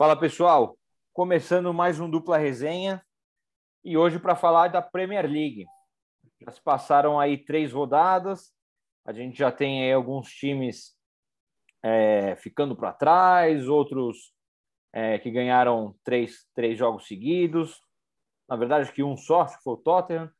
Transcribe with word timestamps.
Fala 0.00 0.16
pessoal, 0.16 0.78
começando 1.12 1.74
mais 1.74 2.00
um 2.00 2.08
dupla 2.08 2.38
resenha 2.38 3.04
e 3.84 3.98
hoje 3.98 4.18
para 4.18 4.34
falar 4.34 4.68
da 4.68 4.80
Premier 4.80 5.26
League. 5.26 5.66
Já 6.40 6.50
se 6.52 6.62
passaram 6.62 7.20
aí 7.20 7.36
três 7.36 7.70
rodadas, 7.70 8.50
a 9.04 9.12
gente 9.12 9.38
já 9.38 9.52
tem 9.52 9.84
aí 9.84 9.92
alguns 9.92 10.30
times 10.30 10.96
é, 11.82 12.34
ficando 12.36 12.74
para 12.74 12.94
trás, 12.94 13.68
outros 13.68 14.32
é, 14.90 15.18
que 15.18 15.30
ganharam 15.30 15.94
três, 16.02 16.46
três 16.54 16.78
jogos 16.78 17.06
seguidos. 17.06 17.78
Na 18.48 18.56
verdade, 18.56 18.90
que 18.90 19.02
um 19.02 19.18
só, 19.18 19.44
que 19.44 19.62
foi 19.62 19.74
o 19.74 19.76
Tottenham. 19.76 20.32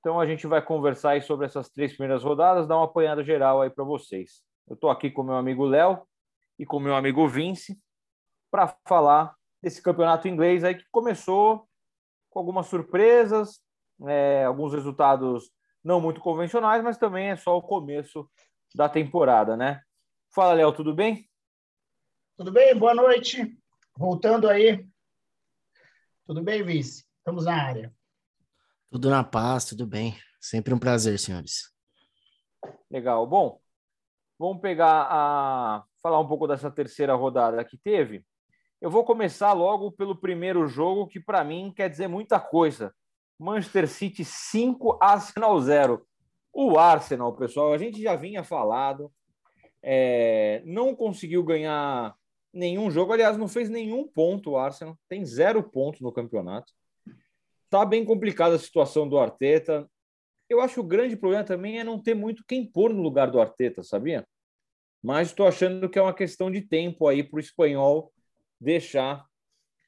Então 0.00 0.18
a 0.18 0.24
gente 0.24 0.46
vai 0.46 0.62
conversar 0.62 1.10
aí 1.10 1.20
sobre 1.20 1.44
essas 1.44 1.68
três 1.68 1.92
primeiras 1.94 2.24
rodadas, 2.24 2.66
dar 2.66 2.78
uma 2.78 2.86
apanhada 2.86 3.22
geral 3.22 3.60
aí 3.60 3.68
para 3.68 3.84
vocês. 3.84 4.42
Eu 4.66 4.72
estou 4.72 4.88
aqui 4.88 5.10
com 5.10 5.22
meu 5.22 5.36
amigo 5.36 5.66
Léo 5.66 6.00
e 6.58 6.64
com 6.64 6.80
meu 6.80 6.96
amigo 6.96 7.28
Vince 7.28 7.78
para 8.56 8.74
falar 8.86 9.36
desse 9.62 9.82
campeonato 9.82 10.26
inglês 10.26 10.64
aí 10.64 10.74
que 10.74 10.86
começou 10.90 11.68
com 12.30 12.38
algumas 12.38 12.66
surpresas, 12.68 13.60
é, 14.08 14.44
alguns 14.44 14.72
resultados 14.72 15.52
não 15.84 16.00
muito 16.00 16.22
convencionais, 16.22 16.82
mas 16.82 16.96
também 16.96 17.28
é 17.28 17.36
só 17.36 17.54
o 17.58 17.62
começo 17.62 18.26
da 18.74 18.88
temporada, 18.88 19.58
né? 19.58 19.82
Fala, 20.34 20.54
Léo, 20.54 20.72
tudo 20.72 20.94
bem? 20.94 21.28
Tudo 22.34 22.50
bem, 22.50 22.74
boa 22.74 22.94
noite. 22.94 23.58
Voltando 23.94 24.48
aí. 24.48 24.88
Tudo 26.26 26.42
bem, 26.42 26.62
Vice? 26.62 27.04
Estamos 27.18 27.44
na 27.44 27.62
área. 27.62 27.94
Tudo 28.90 29.10
na 29.10 29.22
paz, 29.22 29.66
tudo 29.66 29.86
bem. 29.86 30.18
Sempre 30.40 30.72
um 30.72 30.78
prazer, 30.78 31.18
senhores. 31.18 31.70
Legal. 32.90 33.26
Bom, 33.26 33.60
vamos 34.38 34.62
pegar 34.62 35.08
a 35.10 35.84
falar 36.00 36.18
um 36.20 36.26
pouco 36.26 36.48
dessa 36.48 36.70
terceira 36.70 37.14
rodada 37.14 37.62
que 37.62 37.76
teve. 37.76 38.24
Eu 38.78 38.90
vou 38.90 39.04
começar 39.04 39.54
logo 39.54 39.90
pelo 39.90 40.14
primeiro 40.14 40.66
jogo, 40.66 41.06
que 41.06 41.18
para 41.18 41.42
mim 41.42 41.72
quer 41.74 41.88
dizer 41.88 42.08
muita 42.08 42.38
coisa. 42.38 42.94
Manchester 43.38 43.88
City 43.88 44.22
5, 44.22 44.98
Arsenal 45.00 45.58
0. 45.58 46.06
O 46.52 46.78
Arsenal, 46.78 47.34
pessoal, 47.34 47.72
a 47.72 47.78
gente 47.78 48.02
já 48.02 48.14
vinha 48.16 48.44
falado, 48.44 49.10
é, 49.82 50.62
não 50.64 50.94
conseguiu 50.94 51.42
ganhar 51.42 52.14
nenhum 52.52 52.90
jogo. 52.90 53.12
Aliás, 53.14 53.38
não 53.38 53.48
fez 53.48 53.70
nenhum 53.70 54.06
ponto 54.06 54.50
o 54.50 54.58
Arsenal, 54.58 54.98
tem 55.08 55.24
zero 55.24 55.62
pontos 55.62 56.02
no 56.02 56.12
campeonato. 56.12 56.72
Tá 57.70 57.84
bem 57.84 58.04
complicada 58.04 58.56
a 58.56 58.58
situação 58.58 59.08
do 59.08 59.18
Arteta. 59.18 59.88
Eu 60.48 60.60
acho 60.60 60.74
que 60.74 60.80
o 60.80 60.84
grande 60.84 61.16
problema 61.16 61.44
também 61.44 61.78
é 61.78 61.84
não 61.84 62.00
ter 62.00 62.14
muito 62.14 62.44
quem 62.46 62.64
pôr 62.64 62.92
no 62.92 63.02
lugar 63.02 63.30
do 63.30 63.40
Arteta, 63.40 63.82
sabia? 63.82 64.26
Mas 65.02 65.28
estou 65.28 65.46
achando 65.46 65.88
que 65.88 65.98
é 65.98 66.02
uma 66.02 66.14
questão 66.14 66.50
de 66.50 66.60
tempo 66.60 67.08
aí 67.08 67.22
para 67.22 67.36
o 67.38 67.40
espanhol 67.40 68.12
deixar 68.60 69.24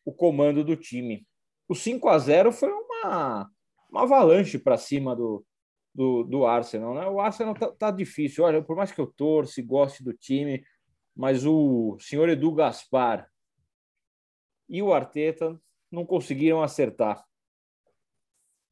o 0.05 0.13
comando 0.13 0.65
do 0.65 0.77
time. 0.77 1.27
O 1.69 1.75
5 1.75 2.09
a 2.09 2.19
0 2.19 2.53
foi 2.53 2.71
uma, 2.71 3.51
uma 3.91 4.03
avalanche 4.03 4.59
para 4.59 4.79
cima 4.79 5.15
do, 5.15 5.45
do, 5.95 6.25
do, 6.25 6.47
Arsenal. 6.47 6.95
Né? 6.95 7.07
O 7.07 7.21
Arsenal 7.21 7.55
tá, 7.55 7.71
tá, 7.73 7.91
difícil. 7.91 8.45
Olha, 8.45 8.63
por 8.63 8.77
mais 8.77 8.93
que 8.93 9.01
eu 9.01 9.07
torce, 9.07 9.63
goste 9.63 10.03
do 10.03 10.13
time, 10.13 10.65
mas 11.15 11.45
o 11.45 11.99
senhor 12.01 12.29
Edu 12.29 12.53
Gaspar 12.55 13.29
e 14.69 14.83
o 14.83 14.93
Arteta 14.93 15.61
não 15.91 16.07
conseguiram 16.07 16.63
acertar. 16.63 17.25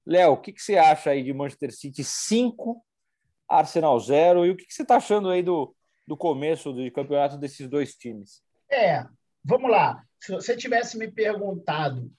Léo, 0.06 0.32
o 0.32 0.36
que, 0.36 0.52
que, 0.52 0.62
você 0.62 0.76
acha 0.76 1.10
aí 1.10 1.22
de 1.22 1.32
Manchester 1.32 1.74
City 1.74 2.04
5, 2.04 2.84
Arsenal 3.48 3.98
0? 3.98 4.46
E 4.46 4.50
o 4.50 4.56
que, 4.56 4.64
que 4.64 4.72
você 4.72 4.82
está 4.82 4.96
achando 4.96 5.28
aí 5.28 5.42
do, 5.42 5.74
do 6.06 6.16
começo 6.16 6.72
do 6.72 6.90
campeonato 6.92 7.36
desses 7.36 7.68
dois 7.68 7.94
times? 7.94 8.40
É, 8.70 9.04
vamos 9.46 9.70
lá. 9.70 10.02
Se 10.20 10.32
você 10.32 10.56
tivesse 10.56 10.98
me 10.98 11.08
perguntado, 11.08 12.10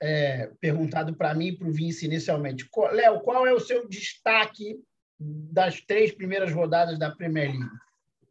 é, 0.00 0.50
perguntado 0.60 1.14
para 1.16 1.34
mim 1.34 1.48
e 1.48 1.56
para 1.56 1.68
o 1.68 1.72
Vince 1.72 2.04
inicialmente, 2.04 2.68
Léo, 2.92 3.20
qual 3.20 3.46
é 3.46 3.52
o 3.52 3.60
seu 3.60 3.88
destaque 3.88 4.78
das 5.18 5.80
três 5.80 6.12
primeiras 6.12 6.52
rodadas 6.52 6.98
da 6.98 7.10
Premier 7.10 7.50
League? 7.50 7.70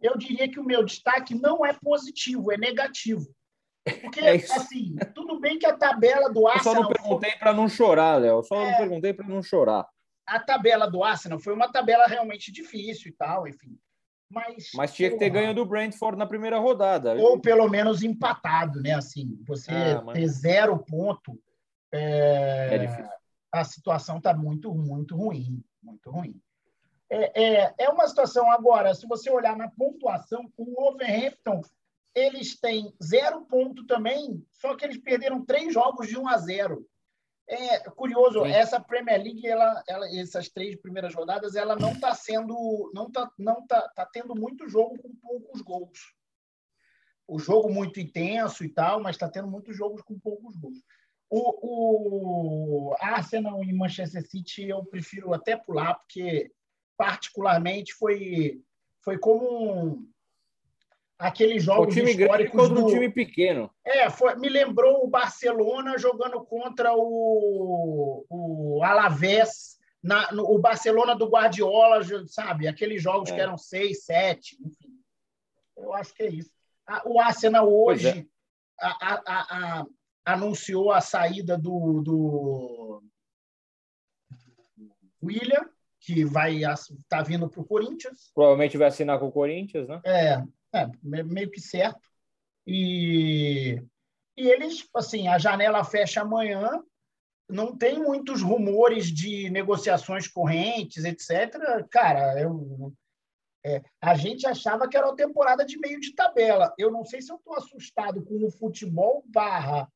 Eu 0.02 0.18
diria 0.18 0.48
que 0.48 0.60
o 0.60 0.64
meu 0.64 0.84
destaque 0.84 1.34
não 1.34 1.66
é 1.66 1.74
positivo, 1.74 2.52
é 2.52 2.58
negativo. 2.58 3.28
Porque, 4.02 4.20
é 4.22 4.36
assim, 4.36 4.96
tudo 5.16 5.40
bem 5.40 5.58
que 5.58 5.66
a 5.66 5.76
tabela 5.76 6.30
do 6.30 6.48
Arsenal. 6.48 6.76
Eu 6.76 6.84
só 6.84 6.84
não 6.84 6.90
perguntei 6.90 7.32
para 7.38 7.54
não 7.54 7.68
chorar, 7.68 8.22
Léo. 8.22 8.44
Só 8.44 8.56
é, 8.56 8.72
não 8.72 8.78
perguntei 8.78 9.14
para 9.14 9.28
não 9.28 9.42
chorar. 9.42 9.88
A 10.28 10.40
tabela 10.40 10.90
do 10.90 11.04
Arsenal 11.04 11.40
foi 11.40 11.54
uma 11.54 11.72
tabela 11.72 12.06
realmente 12.06 12.52
difícil 12.52 13.10
e 13.10 13.14
tal, 13.14 13.48
enfim. 13.48 13.78
Mas, 14.36 14.70
mas 14.76 14.94
tinha 14.94 15.10
que 15.10 15.18
ter 15.18 15.30
ganho 15.30 15.56
do 15.56 15.66
Brentford 15.66 16.18
na 16.18 16.26
primeira 16.26 16.60
rodada. 16.60 17.16
Ou 17.16 17.40
pelo 17.40 17.70
menos 17.70 18.04
empatado, 18.04 18.82
né? 18.82 18.92
Assim, 18.92 19.42
você 19.48 19.72
ah, 19.72 20.02
mas... 20.06 20.18
ter 20.18 20.28
zero 20.28 20.78
ponto, 20.78 21.40
é... 21.90 22.76
é 22.76 23.10
a 23.50 23.64
situação 23.64 24.18
está 24.18 24.34
muito, 24.34 24.76
muito 24.76 25.16
ruim, 25.16 25.64
muito 25.82 26.12
ruim. 26.12 26.38
É, 27.10 27.44
é, 27.64 27.74
é 27.78 27.90
uma 27.90 28.06
situação 28.08 28.52
agora, 28.52 28.94
se 28.94 29.08
você 29.08 29.30
olhar 29.30 29.56
na 29.56 29.70
pontuação, 29.70 30.52
o 30.58 30.66
Wolverhampton 30.76 31.62
eles 32.14 32.60
têm 32.60 32.94
zero 33.04 33.42
ponto 33.42 33.86
também, 33.86 34.46
só 34.54 34.76
que 34.76 34.86
eles 34.86 34.98
perderam 34.98 35.46
três 35.46 35.74
jogos 35.74 36.08
de 36.08 36.18
1 36.18 36.28
a 36.28 36.38
0. 36.38 36.86
É 37.48 37.80
curioso, 37.92 38.44
Sim. 38.44 38.52
essa 38.52 38.80
Premier 38.80 39.22
League, 39.22 39.48
ela, 39.48 39.84
ela, 39.88 40.08
essas 40.20 40.50
três 40.50 40.76
primeiras 40.76 41.14
rodadas, 41.14 41.56
ela 41.56 41.76
não 41.76 41.92
está 41.92 42.14
sendo, 42.16 42.92
não 42.94 43.08
está, 43.08 43.32
não 43.38 43.66
tá, 43.68 43.88
tá 43.96 44.06
tendo 44.06 44.34
muito 44.36 44.68
jogo 44.68 44.98
com 44.98 45.16
poucos 45.16 45.62
gols. 45.62 46.00
O 47.28 47.38
jogo 47.38 47.72
muito 47.72 48.00
intenso 48.00 48.64
e 48.64 48.70
tal, 48.70 49.00
mas 49.00 49.16
está 49.16 49.30
tendo 49.30 49.48
muitos 49.48 49.76
jogos 49.76 50.02
com 50.02 50.20
poucos 50.20 50.56
gols. 50.56 50.80
O, 51.30 52.90
o 52.90 52.96
Arsenal 53.00 53.64
e 53.64 53.74
Manchester 53.74 54.28
City 54.28 54.70
eu 54.70 54.84
prefiro 54.86 55.34
até 55.34 55.56
pular, 55.56 55.96
porque 55.96 56.52
particularmente 56.98 57.94
foi, 57.94 58.62
foi 59.04 59.18
como 59.20 59.86
um, 59.86 60.12
aqueles 61.18 61.64
jogos 61.64 61.88
o 61.88 61.98
time 61.98 62.12
históricos 62.12 62.70
grande 62.70 62.82
do... 62.82 62.88
time 62.88 63.10
pequeno. 63.10 63.72
É, 63.86 64.10
foi, 64.10 64.36
me 64.36 64.50
lembrou 64.50 65.04
o 65.04 65.08
Barcelona 65.08 65.98
jogando 65.98 66.44
contra 66.44 66.94
o, 66.94 68.26
o 68.30 68.84
Alavés, 68.84 69.78
na, 70.04 70.32
no, 70.32 70.44
o 70.44 70.60
Barcelona 70.60 71.16
do 71.16 71.28
Guardiola, 71.28 72.02
sabe? 72.28 72.68
Aqueles 72.68 73.02
jogos 73.02 73.30
é. 73.30 73.36
que 73.36 73.42
eram 73.42 73.58
seis, 73.58 74.04
sete, 74.04 74.58
enfim. 74.60 74.94
Eu 75.78 75.94
acho 75.94 76.14
que 76.14 76.24
é 76.24 76.30
isso. 76.30 76.52
O 77.06 77.20
Arsenal 77.20 77.72
hoje 77.72 78.08
é. 78.10 78.26
a, 78.80 78.90
a, 79.02 79.80
a, 79.80 79.86
anunciou 80.26 80.92
a 80.92 81.02
saída 81.02 81.58
do, 81.58 82.02
do 82.02 83.04
William, 85.24 85.70
que 86.00 86.24
vai 86.24 86.58
estar 86.58 86.78
tá 87.10 87.22
vindo 87.24 87.50
para 87.50 87.62
o 87.62 87.66
Corinthians. 87.66 88.32
Provavelmente 88.34 88.78
vai 88.78 88.88
assinar 88.88 89.20
com 89.20 89.28
o 89.28 89.32
Corinthians, 89.32 89.88
né? 89.88 90.00
É, 90.06 90.44
é, 90.76 91.24
meio 91.24 91.50
que 91.50 91.62
certo. 91.62 92.00
E, 92.68 93.82
e 94.38 94.50
eles, 94.50 94.88
assim, 94.96 95.28
a 95.28 95.38
janela 95.38 95.84
fecha 95.84 96.22
amanhã, 96.22 96.84
não 97.48 97.78
tem 97.78 98.00
muitos 98.00 98.42
rumores 98.42 99.08
de 99.08 99.50
negociações 99.50 100.28
correntes, 100.28 101.06
etc. 101.06 101.86
Cara, 101.90 102.40
eu, 102.42 102.94
é, 103.64 103.82
a 104.02 104.16
gente 104.16 104.48
achava 104.48 104.88
que 104.88 104.98
era 104.98 105.08
uma 105.08 105.16
temporada 105.16 105.66
de 105.66 105.78
meio 105.80 106.00
de 106.00 106.14
tabela. 106.14 106.74
Eu 106.78 106.92
não 106.92 107.06
sei 107.06 107.22
se 107.22 107.32
eu 107.32 107.38
estou 107.38 107.56
assustado 107.56 108.24
com 108.24 108.44
o 108.46 108.52
futebol 108.52 109.24
barra 109.28 109.88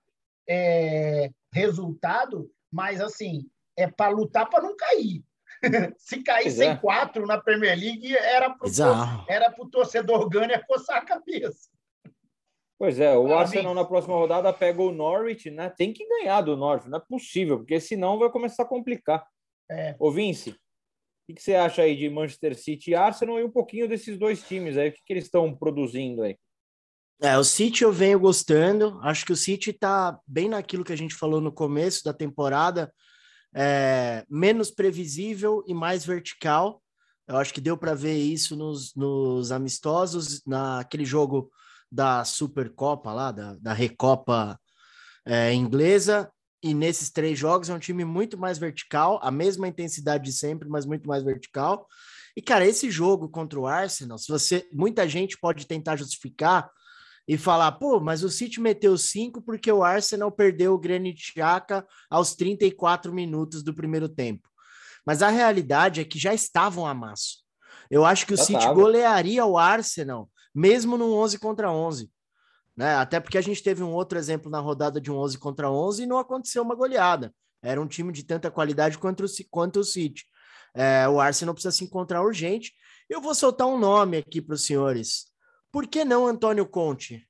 é, 0.48 1.32
resultado, 1.54 2.52
mas 2.72 3.02
assim, 3.02 3.50
é 3.76 3.88
para 3.88 4.10
lutar 4.10 4.50
para 4.50 4.64
não 4.64 4.76
cair. 4.76 5.24
Se 5.98 6.22
caísse 6.24 6.64
em 6.64 6.70
é. 6.70 6.76
quatro 6.76 7.26
na 7.26 7.38
Premier 7.38 7.78
League, 7.78 8.16
era 8.16 8.50
para 8.50 9.64
o 9.64 9.70
torcedor 9.70 10.30
Gunner 10.30 10.66
coçar 10.66 10.98
a 10.98 11.06
cabeça. 11.06 11.70
Pois 12.78 12.98
é, 12.98 13.14
o 13.14 13.24
Parabéns. 13.24 13.50
Arsenal 13.50 13.74
na 13.74 13.84
próxima 13.84 14.16
rodada 14.16 14.54
pega 14.54 14.82
o 14.82 14.92
Norwich, 14.92 15.52
né? 15.52 15.70
Tem 15.70 15.92
que 15.92 16.08
ganhar 16.08 16.42
do 16.42 16.56
Norwich, 16.56 16.90
não 16.90 16.98
é 16.98 17.02
possível, 17.02 17.58
porque 17.58 17.80
senão 17.80 18.18
vai 18.18 18.30
começar 18.30 18.64
a 18.64 18.68
complicar. 18.68 19.26
É. 19.70 19.96
Ô, 20.00 20.10
Vince, 20.10 20.52
o 21.30 21.36
que 21.36 21.42
você 21.42 21.56
acha 21.56 21.82
aí 21.82 21.96
de 21.96 22.10
Manchester 22.10 22.58
City 22.58 22.92
e 22.92 22.96
Arsenal 22.96 23.38
e 23.38 23.44
um 23.44 23.52
pouquinho 23.52 23.88
desses 23.88 24.18
dois 24.18 24.42
times 24.42 24.78
aí? 24.78 24.90
O 24.90 24.94
que, 24.94 25.02
que 25.06 25.14
eles 25.14 25.26
estão 25.26 25.54
produzindo 25.54 26.24
aí? 26.24 26.38
É, 27.22 27.38
o 27.38 27.44
City 27.44 27.84
eu 27.84 27.92
venho 27.92 28.18
gostando. 28.18 28.98
Acho 29.04 29.26
que 29.26 29.34
o 29.34 29.36
City 29.36 29.72
está 29.72 30.18
bem 30.26 30.48
naquilo 30.48 30.86
que 30.86 30.94
a 30.94 30.98
gente 30.98 31.14
falou 31.14 31.42
no 31.42 31.52
começo 31.52 32.02
da 32.04 32.14
temporada 32.14 32.92
é, 33.54 34.26
menos 34.30 34.72
previsível 34.72 35.64
e 35.68 35.74
mais 35.74 36.06
vertical. 36.06 36.82
Eu 37.28 37.38
acho 37.38 37.54
que 37.54 37.62
deu 37.62 37.78
para 37.78 37.94
ver 37.94 38.18
isso 38.18 38.56
nos, 38.56 38.94
nos, 38.96 39.52
amistosos, 39.52 40.42
naquele 40.46 41.06
jogo 41.06 41.52
da 41.92 42.24
Supercopa 42.26 43.14
lá, 43.14 43.32
da, 43.32 43.56
da 43.56 43.74
Recopa 43.74 44.60
é, 45.26 45.54
inglesa. 45.54 46.32
E 46.62 46.74
nesses 46.74 47.10
três 47.10 47.40
jogos 47.40 47.70
é 47.70 47.74
um 47.74 47.80
time 47.80 48.04
muito 48.04 48.38
mais 48.38 48.58
vertical, 48.58 49.20
a 49.24 49.32
mesma 49.32 49.68
intensidade 49.68 50.26
de 50.26 50.34
sempre, 50.34 50.68
mas 50.68 50.86
muito 50.86 51.08
mais 51.08 51.24
vertical. 51.24 51.88
E, 52.36 52.42
cara, 52.42 52.66
esse 52.66 52.92
jogo 52.92 53.30
contra 53.30 53.60
o 53.60 53.68
Arsenal, 53.68 54.18
se 54.18 54.28
você. 54.28 54.68
Muita 54.72 55.08
gente 55.08 55.38
pode 55.38 55.66
tentar 55.66 55.96
justificar 55.96 56.70
e 57.30 57.38
falar, 57.38 57.74
pô, 57.74 58.00
mas 58.00 58.24
o 58.24 58.30
City 58.30 58.60
meteu 58.60 58.98
cinco 58.98 59.40
porque 59.40 59.72
o 59.72 59.84
Arsenal 59.84 60.32
perdeu 60.32 60.74
o 60.74 60.80
Granit 60.80 61.22
Xhaka 61.22 61.86
aos 62.10 62.34
34 62.34 63.14
minutos 63.14 63.62
do 63.62 63.72
primeiro 63.72 64.10
tempo. 64.10 64.50
Mas 65.06 65.22
a 65.22 65.30
realidade 65.30 66.02
é 66.02 66.04
que 66.04 66.18
já 66.18 66.34
estavam 66.34 66.88
a 66.88 66.94
maço. 66.96 67.44
Eu 67.88 68.04
acho 68.04 68.26
que 68.26 68.34
o 68.34 68.38
já 68.38 68.46
City 68.46 68.60
tava. 68.62 68.74
golearia 68.74 69.46
o 69.46 69.60
Arsenal, 69.60 70.28
mesmo 70.56 70.98
no 70.98 71.14
11 71.14 71.38
contra 71.38 71.72
11. 71.72 72.12
Né? 72.76 72.96
Até 72.96 73.20
porque 73.20 73.38
a 73.38 73.42
gente 73.42 73.62
teve 73.62 73.84
um 73.84 73.94
outro 73.94 74.18
exemplo 74.18 74.50
na 74.50 74.60
rodada 74.60 75.00
de 75.00 75.12
um 75.12 75.18
11 75.18 75.38
contra 75.38 75.70
11 75.70 76.02
e 76.02 76.08
não 76.08 76.18
aconteceu 76.18 76.64
uma 76.64 76.74
goleada. 76.74 77.32
Era 77.62 77.80
um 77.80 77.88
time 77.88 78.12
de 78.12 78.24
tanta 78.24 78.50
qualidade 78.50 78.98
quanto 78.98 79.24
o, 79.24 79.28
quanto 79.52 79.82
o 79.82 79.84
City. 79.84 80.26
É, 80.74 81.08
o 81.08 81.20
Arsenal 81.22 81.54
precisa 81.54 81.76
se 81.78 81.84
encontrar 81.84 82.24
urgente. 82.24 82.74
Eu 83.08 83.22
vou 83.22 83.36
soltar 83.36 83.68
um 83.68 83.78
nome 83.78 84.18
aqui 84.18 84.42
para 84.42 84.56
os 84.56 84.66
senhores. 84.66 85.29
Por 85.72 85.88
que 85.88 86.04
não 86.04 86.26
Antônio 86.26 86.66
Conte? 86.66 87.28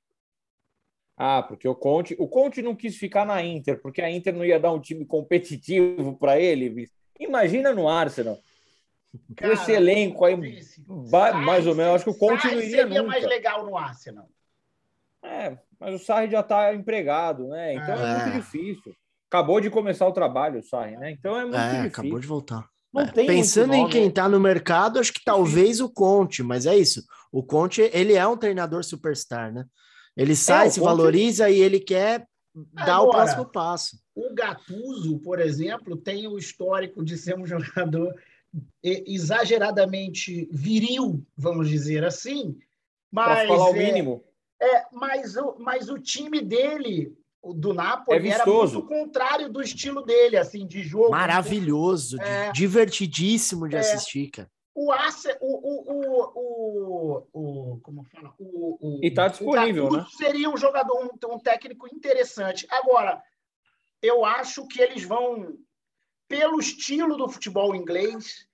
Ah, 1.16 1.42
porque 1.42 1.68
o 1.68 1.74
Conte, 1.74 2.16
o 2.18 2.26
Conte 2.26 2.62
não 2.62 2.74
quis 2.74 2.96
ficar 2.96 3.26
na 3.26 3.42
Inter, 3.44 3.78
porque 3.82 4.00
a 4.00 4.10
Inter 4.10 4.34
não 4.34 4.44
ia 4.44 4.58
dar 4.58 4.72
um 4.72 4.80
time 4.80 5.04
competitivo 5.04 6.16
para 6.16 6.40
ele. 6.40 6.88
Imagina 7.18 7.74
no 7.74 7.86
Arsenal. 7.86 8.38
Cara, 9.36 9.52
esse 9.52 9.70
elenco 9.70 10.24
aí, 10.24 10.34
mais 11.44 11.66
ou 11.66 11.74
menos, 11.74 11.96
acho 11.96 12.04
que 12.04 12.10
o 12.10 12.18
Conte 12.18 12.46
não 12.46 12.54
iria 12.54 12.70
seria 12.70 13.02
nunca. 13.02 13.02
mais 13.02 13.26
legal 13.26 13.66
no 13.66 13.76
Arsenal. 13.76 14.28
É, 15.22 15.58
mas 15.78 15.94
o 15.94 15.98
Sarri 15.98 16.30
já 16.30 16.40
está 16.40 16.74
empregado, 16.74 17.48
né? 17.48 17.74
Então 17.74 17.94
é. 17.94 18.12
é. 18.12 18.24
muito 18.24 18.36
difícil. 18.36 18.96
Acabou 19.28 19.60
de 19.60 19.68
começar 19.68 20.06
o 20.06 20.12
trabalho, 20.12 20.60
o 20.60 20.62
Sarri, 20.62 20.96
né? 20.96 21.10
Então 21.10 21.36
é 21.36 21.42
muito 21.42 21.56
é, 21.56 21.82
difícil. 21.82 21.88
acabou 21.88 22.18
de 22.18 22.26
voltar. 22.26 22.69
É, 22.96 23.06
pensando 23.26 23.74
em 23.74 23.88
quem 23.88 24.08
está 24.08 24.28
no 24.28 24.40
mercado, 24.40 24.98
acho 24.98 25.12
que 25.12 25.24
talvez 25.24 25.80
o 25.80 25.88
Conte, 25.88 26.42
mas 26.42 26.66
é 26.66 26.76
isso. 26.76 27.04
O 27.30 27.42
Conte, 27.42 27.88
ele 27.92 28.14
é 28.14 28.26
um 28.26 28.36
treinador 28.36 28.82
superstar, 28.82 29.52
né? 29.52 29.64
Ele 30.16 30.34
sai, 30.34 30.66
é, 30.66 30.70
se 30.70 30.80
Conte... 30.80 30.88
valoriza 30.88 31.48
e 31.48 31.60
ele 31.60 31.78
quer 31.78 32.26
dar 32.72 32.96
Agora, 32.96 33.02
o 33.02 33.10
próximo 33.10 33.46
passo. 33.46 33.96
O 34.14 34.34
Gattuso, 34.34 35.18
por 35.20 35.38
exemplo, 35.38 35.96
tem 35.96 36.26
o 36.26 36.36
histórico 36.36 37.04
de 37.04 37.16
ser 37.16 37.38
um 37.38 37.46
jogador 37.46 38.12
exageradamente 38.82 40.48
viril, 40.50 41.24
vamos 41.36 41.68
dizer 41.68 42.04
assim. 42.04 42.58
Mas, 43.10 43.46
falar 43.46 43.70
o 43.70 43.76
é, 43.76 43.86
mínimo. 43.86 44.24
É, 44.60 44.84
mas, 44.92 45.36
o, 45.36 45.56
mas 45.58 45.88
o 45.88 45.98
time 45.98 46.40
dele 46.40 47.16
do 47.42 47.72
Napoli 47.72 48.28
é 48.28 48.32
era 48.32 48.46
muito 48.46 48.82
contrário 48.82 49.48
do 49.48 49.62
estilo 49.62 50.02
dele, 50.02 50.36
assim, 50.36 50.66
de 50.66 50.82
jogo. 50.82 51.10
Maravilhoso, 51.10 52.20
é, 52.20 52.52
divertidíssimo 52.52 53.68
de 53.68 53.76
é, 53.76 53.80
assistir, 53.80 54.30
cara. 54.30 54.50
O 54.74 54.92
Arce, 54.92 55.28
o, 55.40 55.92
o, 55.92 56.26
o, 56.34 57.26
o, 57.32 57.80
como 57.80 58.04
fala? 58.04 58.32
O, 58.38 58.78
o, 58.80 59.00
e 59.02 59.10
tá 59.10 59.28
disponível, 59.28 59.90
né? 59.90 60.06
Seria 60.16 60.48
um 60.48 60.56
jogador, 60.56 60.94
um, 61.02 61.34
um 61.34 61.38
técnico 61.38 61.88
interessante. 61.92 62.66
Agora, 62.70 63.22
eu 64.02 64.24
acho 64.24 64.66
que 64.66 64.80
eles 64.80 65.02
vão, 65.02 65.58
pelo 66.28 66.60
estilo 66.60 67.16
do 67.16 67.28
futebol 67.28 67.74
inglês, 67.74 68.46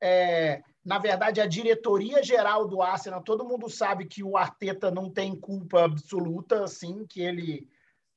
é, 0.00 0.62
na 0.84 0.98
verdade, 0.98 1.40
a 1.40 1.46
diretoria 1.46 2.22
geral 2.22 2.66
do 2.66 2.82
Arsenal, 2.82 3.22
todo 3.22 3.44
mundo 3.44 3.70
sabe 3.70 4.04
que 4.04 4.22
o 4.22 4.36
Arteta 4.36 4.90
não 4.90 5.08
tem 5.08 5.34
culpa 5.34 5.84
absoluta, 5.84 6.64
assim, 6.64 7.06
que 7.06 7.20
ele 7.20 7.68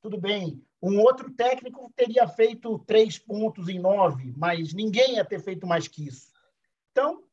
tudo 0.06 0.19
bem. 0.19 0.63
Um 0.80 1.00
outro 1.00 1.31
técnico 1.31 1.92
teria 1.96 2.28
feito 2.28 2.78
três 2.86 3.18
pontos 3.18 3.68
em 3.69 3.80
nove, 3.80 4.31
mas 4.38 4.72
ninguém 4.72 5.16
ia 5.16 5.25
ter 5.25 5.42
feito 5.42 5.66
mais 5.66 5.88
que 5.88 6.07
isso. 6.07 6.31
Então, 6.92 7.24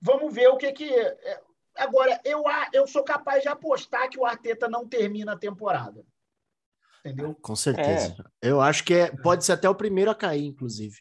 vamos 0.00 0.34
ver 0.34 0.48
o 0.48 0.56
que 0.56 0.72
que. 0.72 0.92
É, 0.92 1.40
agora, 1.76 2.20
eu, 2.24 2.42
eu 2.72 2.84
sou 2.88 3.04
capaz 3.04 3.44
de 3.44 3.48
apostar 3.48 4.10
que 4.10 4.18
o 4.18 4.26
Arteta 4.26 4.68
não 4.68 4.88
termina 4.88 5.34
a 5.34 5.38
temporada. 5.38 6.04
Entendeu? 6.98 7.32
Com 7.36 7.54
certeza. 7.54 8.16
É. 8.42 8.48
Eu 8.48 8.60
acho 8.60 8.82
que 8.82 8.94
é, 8.94 9.16
pode 9.22 9.44
ser 9.44 9.52
até 9.52 9.68
o 9.68 9.74
primeiro 9.74 10.10
a 10.10 10.14
cair, 10.14 10.46
inclusive. 10.46 10.96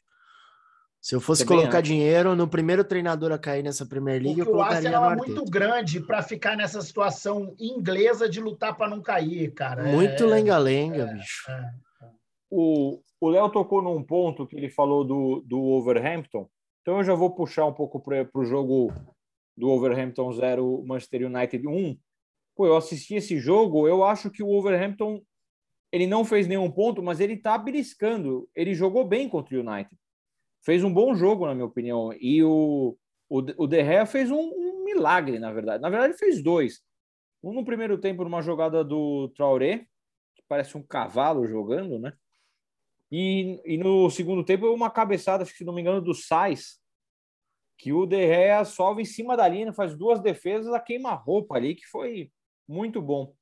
Se 1.02 1.16
eu 1.16 1.20
fosse 1.20 1.44
colocar 1.44 1.82
dinheiro 1.82 2.36
no 2.36 2.48
primeiro 2.48 2.84
treinador 2.84 3.32
a 3.32 3.40
cair 3.40 3.64
nessa 3.64 3.88
Premier 3.88 4.22
League, 4.22 4.36
Porque 4.36 4.42
eu 4.42 4.54
colocaria 4.54 4.92
o 4.92 5.04
Arsenal 5.04 5.12
é 5.12 5.16
muito 5.16 5.44
grande 5.46 6.00
para 6.00 6.22
ficar 6.22 6.56
nessa 6.56 6.80
situação 6.80 7.56
inglesa 7.60 8.30
de 8.30 8.40
lutar 8.40 8.78
para 8.78 8.88
não 8.88 9.02
cair, 9.02 9.52
cara. 9.52 9.84
Muito 9.84 10.24
é, 10.24 10.28
lenga-lenga, 10.28 11.10
é, 11.10 11.14
bicho. 11.16 11.50
É, 11.50 11.74
é. 12.04 12.10
O 12.52 13.30
Léo 13.30 13.50
tocou 13.50 13.82
num 13.82 14.04
ponto 14.04 14.46
que 14.46 14.56
ele 14.56 14.70
falou 14.70 15.04
do, 15.04 15.44
do 15.44 15.60
Overhampton. 15.60 16.48
Então 16.82 16.98
eu 16.98 17.04
já 17.04 17.16
vou 17.16 17.32
puxar 17.32 17.66
um 17.66 17.74
pouco 17.74 18.00
para 18.00 18.28
o 18.36 18.46
jogo 18.46 18.94
do 19.58 19.70
Overhampton 19.70 20.32
0, 20.32 20.84
Manchester 20.86 21.26
United 21.26 21.68
1. 21.68 21.98
Pô, 22.56 22.68
eu 22.68 22.78
assisti 22.78 23.16
esse 23.16 23.40
jogo, 23.40 23.88
eu 23.88 24.04
acho 24.04 24.30
que 24.30 24.44
o 24.44 24.50
Overhampton 24.50 25.20
ele 25.92 26.06
não 26.06 26.24
fez 26.24 26.48
nenhum 26.48 26.70
ponto, 26.70 27.02
mas 27.02 27.20
ele 27.20 27.34
está 27.34 27.58
beliscando. 27.58 28.48
Ele 28.56 28.76
jogou 28.76 29.04
bem 29.04 29.28
contra 29.28 29.58
o 29.58 29.60
United 29.60 30.00
fez 30.64 30.84
um 30.84 30.94
bom 30.94 31.14
jogo, 31.16 31.46
na 31.46 31.54
minha 31.54 31.66
opinião. 31.66 32.14
E 32.14 32.44
o, 32.44 32.98
o, 33.30 33.38
o 33.58 33.68
De 33.68 33.84
Gea 33.84 34.06
fez 34.06 34.30
um, 34.32 34.40
um, 34.40 34.84
milagre, 34.84 35.40
na 35.40 35.52
verdade. 35.52 35.82
Na 35.82 35.90
verdade, 35.90 36.18
fez 36.18 36.42
dois. 36.44 36.82
Um 37.44 37.54
no 37.54 37.66
primeiro 37.66 37.98
tempo, 37.98 38.24
numa 38.24 38.42
jogada 38.42 38.84
do 38.84 39.30
Traoré, 39.30 39.86
que 40.36 40.44
parece 40.48 40.78
um 40.78 40.84
cavalo 40.84 41.48
jogando, 41.48 41.98
né? 41.98 42.14
E, 43.12 43.60
e 43.66 43.78
no 43.78 44.10
segundo 44.10 44.44
tempo, 44.44 44.72
uma 44.74 44.90
cabeçada, 44.90 45.44
se 45.44 45.66
não 45.66 45.74
me 45.74 45.82
engano, 45.82 46.02
do 46.02 46.14
Sais, 46.14 46.80
que 47.78 47.92
o 47.92 48.06
De 48.06 48.28
Gea 48.28 48.64
solve 48.64 49.02
em 49.02 49.06
cima 49.06 49.36
da 49.36 49.48
linha, 49.48 49.74
faz 49.74 49.96
duas 49.96 50.22
defesas 50.22 50.72
a 50.72 50.80
queima-roupa 50.80 51.56
ali, 51.56 51.76
que 51.76 51.88
foi 51.88 52.32
muito 52.68 53.02
bom. 53.02 53.34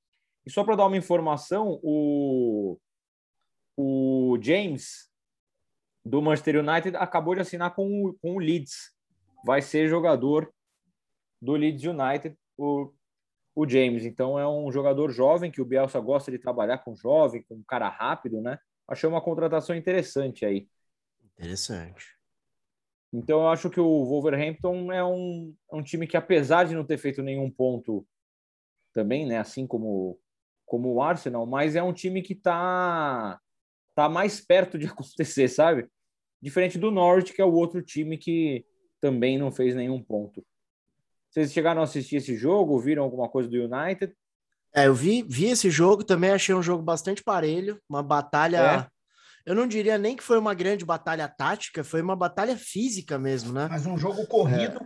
E 0.46 0.50
só 0.50 0.64
para 0.64 0.78
dar 0.78 0.86
uma 0.88 0.98
informação, 0.98 1.80
o, 1.84 2.80
o 3.78 4.38
James, 4.42 5.09
do 6.04 6.22
Manchester 6.22 6.58
United 6.58 6.96
acabou 6.98 7.36
de 7.36 7.42
assinar 7.42 7.74
com 7.76 8.06
o, 8.06 8.14
com 8.22 8.36
o 8.36 8.40
Leeds. 8.40 8.92
Vai 9.46 9.62
ser 9.62 9.88
jogador 9.88 10.52
do 11.42 11.54
Leeds 11.54 11.84
United, 11.84 12.36
o, 12.58 12.92
o 13.56 13.68
James. 13.68 14.06
Então 14.06 14.38
é 14.38 14.48
um 14.48 14.72
jogador 14.72 15.12
jovem 15.12 15.52
que 15.52 15.62
o 15.62 15.66
Bielsa 15.66 16.00
gosta 16.00 16.32
de 16.32 16.40
trabalhar 16.40 16.80
com 16.80 16.96
jovem, 16.96 17.44
com 17.44 17.56
um 17.56 17.64
cara 17.64 17.90
rápido, 17.90 18.42
né? 18.42 18.58
Achei 18.88 19.08
uma 19.08 19.22
contratação 19.22 19.76
interessante 19.76 20.46
aí. 20.46 20.68
Interessante. 21.38 22.18
Então 23.12 23.42
eu 23.42 23.50
acho 23.50 23.70
que 23.70 23.80
o 23.80 24.06
Wolverhampton 24.06 24.92
é 24.92 25.04
um, 25.04 25.56
é 25.72 25.76
um 25.76 25.84
time 25.84 26.06
que, 26.06 26.18
apesar 26.18 26.66
de 26.66 26.76
não 26.76 26.86
ter 26.86 26.98
feito 26.98 27.24
nenhum 27.24 27.50
ponto 27.50 28.06
também, 28.94 29.26
né? 29.26 29.38
Assim 29.38 29.66
como, 29.66 30.20
como 30.66 30.94
o 30.94 31.02
Arsenal, 31.02 31.46
mas 31.46 31.76
é 31.76 31.82
um 31.82 31.94
time 31.94 32.22
que 32.22 32.34
está 32.34 33.40
tá 34.04 34.10
mais 34.10 34.40
perto 34.40 34.78
de 34.78 34.86
acontecer, 34.88 35.48
sabe? 35.48 35.88
Diferente 36.42 36.78
do 36.78 36.92
Norte, 36.92 37.34
que 37.34 37.42
é 37.42 37.46
o 37.46 37.54
outro 37.54 37.82
time 37.82 38.18
que 38.18 38.66
também 39.02 39.38
não 39.38 39.52
fez 39.52 39.76
nenhum 39.76 40.02
ponto. 40.02 40.46
Vocês 41.30 41.52
chegaram 41.52 41.82
a 41.82 41.84
assistir 41.84 42.18
esse 42.18 42.36
jogo? 42.36 42.80
Viram 42.80 43.04
alguma 43.04 43.30
coisa 43.30 43.50
do 43.50 43.58
United? 43.58 44.14
É, 44.74 44.88
eu 44.88 44.94
vi, 44.94 45.24
vi 45.24 45.46
esse 45.46 45.70
jogo 45.70 46.04
também, 46.04 46.32
achei 46.32 46.54
um 46.54 46.62
jogo 46.62 46.84
bastante 46.84 47.24
parelho, 47.24 47.80
uma 47.90 48.04
batalha. 48.04 48.58
É. 48.58 49.00
Eu 49.46 49.56
não 49.56 49.68
diria 49.68 49.98
nem 49.98 50.16
que 50.16 50.24
foi 50.24 50.38
uma 50.38 50.54
grande 50.54 50.86
batalha 50.86 51.28
tática, 51.28 51.84
foi 51.84 52.02
uma 52.02 52.16
batalha 52.16 52.56
física 52.56 53.18
mesmo, 53.18 53.52
né? 53.52 53.68
Mas 53.70 53.86
um 53.86 53.98
jogo 53.98 54.28
corrido, 54.28 54.80
é. 54.84 54.86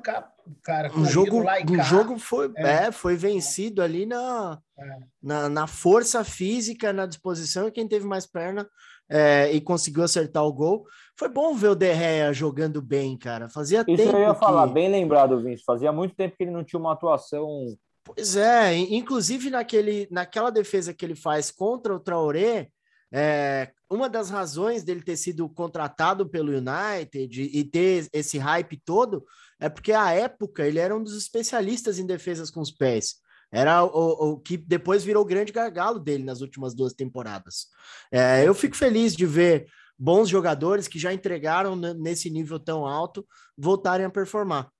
cara. 0.63 0.91
Um 0.95 1.05
jogo, 1.05 1.41
um 1.41 1.83
jogo 1.83 2.17
foi, 2.17 2.51
é. 2.55 2.85
é. 2.85 2.91
foi 2.91 3.15
vencido 3.15 3.81
ali 3.81 4.05
na, 4.05 4.59
é. 4.77 4.99
na, 5.21 5.49
na, 5.49 5.67
força 5.67 6.23
física, 6.23 6.93
na 6.93 7.05
disposição, 7.05 7.67
e 7.67 7.71
quem 7.71 7.87
teve 7.87 8.05
mais 8.05 8.25
perna 8.25 8.67
é, 9.13 9.51
e 9.53 9.61
conseguiu 9.61 10.03
acertar 10.03 10.43
o 10.43 10.51
gol. 10.51 10.87
Foi 11.15 11.29
bom 11.29 11.53
ver 11.53 11.67
o 11.67 11.75
Derrea 11.75 12.33
jogando 12.33 12.81
bem, 12.81 13.15
cara. 13.15 13.47
Fazia 13.47 13.85
Isso 13.87 13.95
tempo. 13.95 14.17
eu 14.17 14.21
ia 14.21 14.33
que... 14.33 14.39
falar, 14.39 14.65
bem 14.65 14.89
lembrado, 14.89 15.39
Vinci. 15.39 15.63
Fazia 15.63 15.91
muito 15.91 16.15
tempo 16.15 16.35
que 16.35 16.43
ele 16.43 16.51
não 16.51 16.63
tinha 16.63 16.79
uma 16.79 16.93
atuação. 16.93 17.77
Pois 18.03 18.35
é, 18.35 18.75
inclusive 18.75 19.51
naquele, 19.51 20.07
naquela 20.09 20.49
defesa 20.49 20.93
que 20.93 21.05
ele 21.05 21.15
faz 21.15 21.51
contra 21.51 21.95
o 21.95 21.99
Traoré, 21.99 22.69
é, 23.13 23.69
uma 23.87 24.09
das 24.09 24.31
razões 24.31 24.83
dele 24.83 25.03
ter 25.03 25.15
sido 25.15 25.47
contratado 25.47 26.27
pelo 26.27 26.51
United 26.51 27.41
e 27.41 27.63
ter 27.63 28.07
esse 28.11 28.39
hype 28.39 28.81
todo 28.83 29.23
é 29.59 29.69
porque 29.69 29.93
à 29.93 30.11
época 30.11 30.65
ele 30.65 30.79
era 30.79 30.95
um 30.95 31.03
dos 31.03 31.15
especialistas 31.15 31.99
em 31.99 32.05
defesas 32.07 32.49
com 32.49 32.59
os 32.59 32.71
pés. 32.71 33.17
Era 33.53 33.83
o, 33.83 34.31
o 34.31 34.37
que 34.39 34.57
depois 34.57 35.03
virou 35.03 35.21
o 35.21 35.27
grande 35.27 35.51
gargalo 35.51 35.99
dele 35.99 36.23
nas 36.23 36.41
últimas 36.41 36.73
duas 36.73 36.91
temporadas. 36.91 37.67
É, 38.11 38.47
eu 38.47 38.55
fico 38.55 38.75
feliz 38.75 39.15
de 39.15 39.27
ver 39.27 39.67
bons 39.97 40.27
jogadores 40.27 40.87
que 40.87 40.97
já 40.97 41.13
entregaram 41.13 41.75
nesse 41.75 42.31
nível 42.31 42.59
tão 42.59 42.83
alto 42.83 43.23
voltarem 43.55 44.07
a 44.07 44.09
performar. 44.09 44.71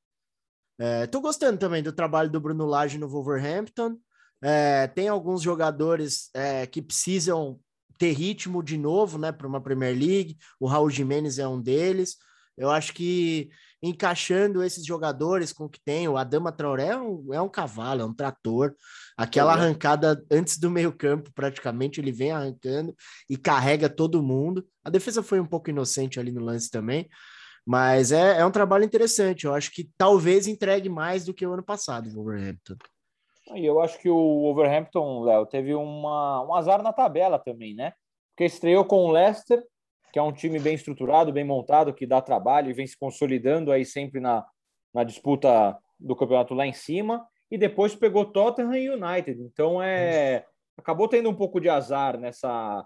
Estou 1.03 1.21
é, 1.21 1.23
gostando 1.23 1.59
também 1.59 1.83
do 1.83 1.93
trabalho 1.93 2.31
do 2.31 2.41
Bruno 2.41 2.65
Lage 2.65 2.97
no 2.97 3.07
Wolverhampton. 3.07 3.95
É, 4.41 4.87
tem 4.87 5.07
alguns 5.07 5.43
jogadores 5.43 6.31
é, 6.33 6.65
que 6.65 6.81
precisam 6.81 7.59
ter 7.99 8.11
ritmo 8.11 8.63
de 8.63 8.75
novo, 8.75 9.19
né, 9.19 9.31
para 9.31 9.47
uma 9.47 9.61
Premier 9.61 9.95
League. 9.95 10.35
O 10.59 10.65
Raul 10.65 10.89
Jimenez 10.89 11.37
é 11.37 11.47
um 11.47 11.61
deles. 11.61 12.17
Eu 12.57 12.69
acho 12.69 12.93
que 12.93 13.49
encaixando 13.81 14.63
esses 14.63 14.85
jogadores 14.85 15.51
com 15.51 15.65
o 15.65 15.69
que 15.69 15.79
tem, 15.83 16.07
o 16.07 16.15
Adama 16.15 16.53
Traoré 16.53 16.87
é 16.87 16.97
um, 16.97 17.33
é 17.33 17.41
um 17.41 17.49
cavalo, 17.49 18.01
é 18.01 18.05
um 18.05 18.13
trator. 18.13 18.73
Aquela 19.17 19.53
arrancada 19.53 20.23
antes 20.31 20.57
do 20.57 20.69
meio-campo, 20.69 21.31
praticamente, 21.33 21.99
ele 21.99 22.11
vem 22.11 22.31
arrancando 22.31 22.95
e 23.29 23.35
carrega 23.35 23.89
todo 23.89 24.23
mundo. 24.23 24.65
A 24.83 24.89
defesa 24.89 25.21
foi 25.21 25.39
um 25.39 25.45
pouco 25.45 25.69
inocente 25.69 26.19
ali 26.19 26.31
no 26.31 26.43
lance 26.43 26.71
também, 26.71 27.09
mas 27.65 28.13
é, 28.13 28.39
é 28.39 28.45
um 28.45 28.51
trabalho 28.51 28.85
interessante. 28.85 29.45
Eu 29.45 29.53
acho 29.53 29.71
que 29.71 29.89
talvez 29.97 30.47
entregue 30.47 30.87
mais 30.87 31.25
do 31.25 31.33
que 31.33 31.45
o 31.45 31.53
ano 31.53 31.63
passado, 31.63 32.07
o 32.07 32.13
Wolverhampton. 32.13 32.75
E 33.53 33.65
eu 33.65 33.81
acho 33.81 33.99
que 33.99 34.09
o 34.09 34.41
Wolverhampton, 34.41 35.23
Léo, 35.23 35.45
teve 35.45 35.75
uma, 35.75 36.41
um 36.47 36.55
azar 36.55 36.81
na 36.81 36.93
tabela 36.93 37.37
também, 37.37 37.75
né? 37.75 37.91
Porque 38.29 38.45
estreou 38.45 38.85
com 38.85 39.05
o 39.05 39.11
Leicester, 39.11 39.61
que 40.13 40.19
é 40.19 40.21
um 40.21 40.31
time 40.31 40.59
bem 40.59 40.75
estruturado, 40.75 41.33
bem 41.33 41.43
montado, 41.43 41.91
que 41.91 42.05
dá 42.05 42.21
trabalho 42.21 42.69
e 42.69 42.73
vem 42.73 42.85
se 42.85 42.95
consolidando 42.95 43.71
aí 43.71 43.83
sempre 43.83 44.19
na, 44.19 44.45
na 44.93 45.03
disputa 45.03 45.75
do 45.99 46.15
campeonato 46.15 46.53
lá 46.53 46.67
em 46.67 46.71
cima, 46.71 47.27
e 47.49 47.57
depois 47.57 47.95
pegou 47.95 48.23
Tottenham 48.23 48.75
e 48.75 48.89
United. 48.91 49.41
Então 49.41 49.81
é 49.81 50.45
acabou 50.77 51.07
tendo 51.07 51.29
um 51.29 51.35
pouco 51.35 51.59
de 51.59 51.67
azar 51.67 52.19
nessa 52.19 52.85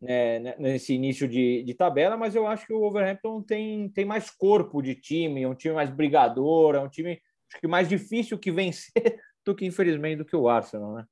né, 0.00 0.38
né, 0.38 0.54
nesse 0.58 0.94
início 0.94 1.28
de, 1.28 1.62
de, 1.62 1.74
tabela, 1.74 2.16
mas 2.16 2.34
eu 2.34 2.46
acho 2.46 2.66
que 2.66 2.72
o 2.72 2.80
Wolverhampton 2.80 3.42
tem, 3.42 3.88
tem 3.90 4.04
mais 4.04 4.30
corpo 4.30 4.80
de 4.80 4.94
time, 4.94 5.42
é 5.42 5.48
um 5.48 5.54
time 5.54 5.74
mais 5.74 5.90
brigador, 5.90 6.74
é 6.74 6.80
um 6.80 6.88
time 6.88 7.20
acho 7.50 7.60
que 7.60 7.68
mais 7.68 7.88
difícil 7.88 8.38
que 8.38 8.50
vencer 8.50 8.92
do 9.44 9.54
que 9.54 9.66
infelizmente 9.66 10.18
do 10.18 10.24
que 10.24 10.36
o 10.36 10.48
Arsenal, 10.48 10.94
né? 10.94 11.04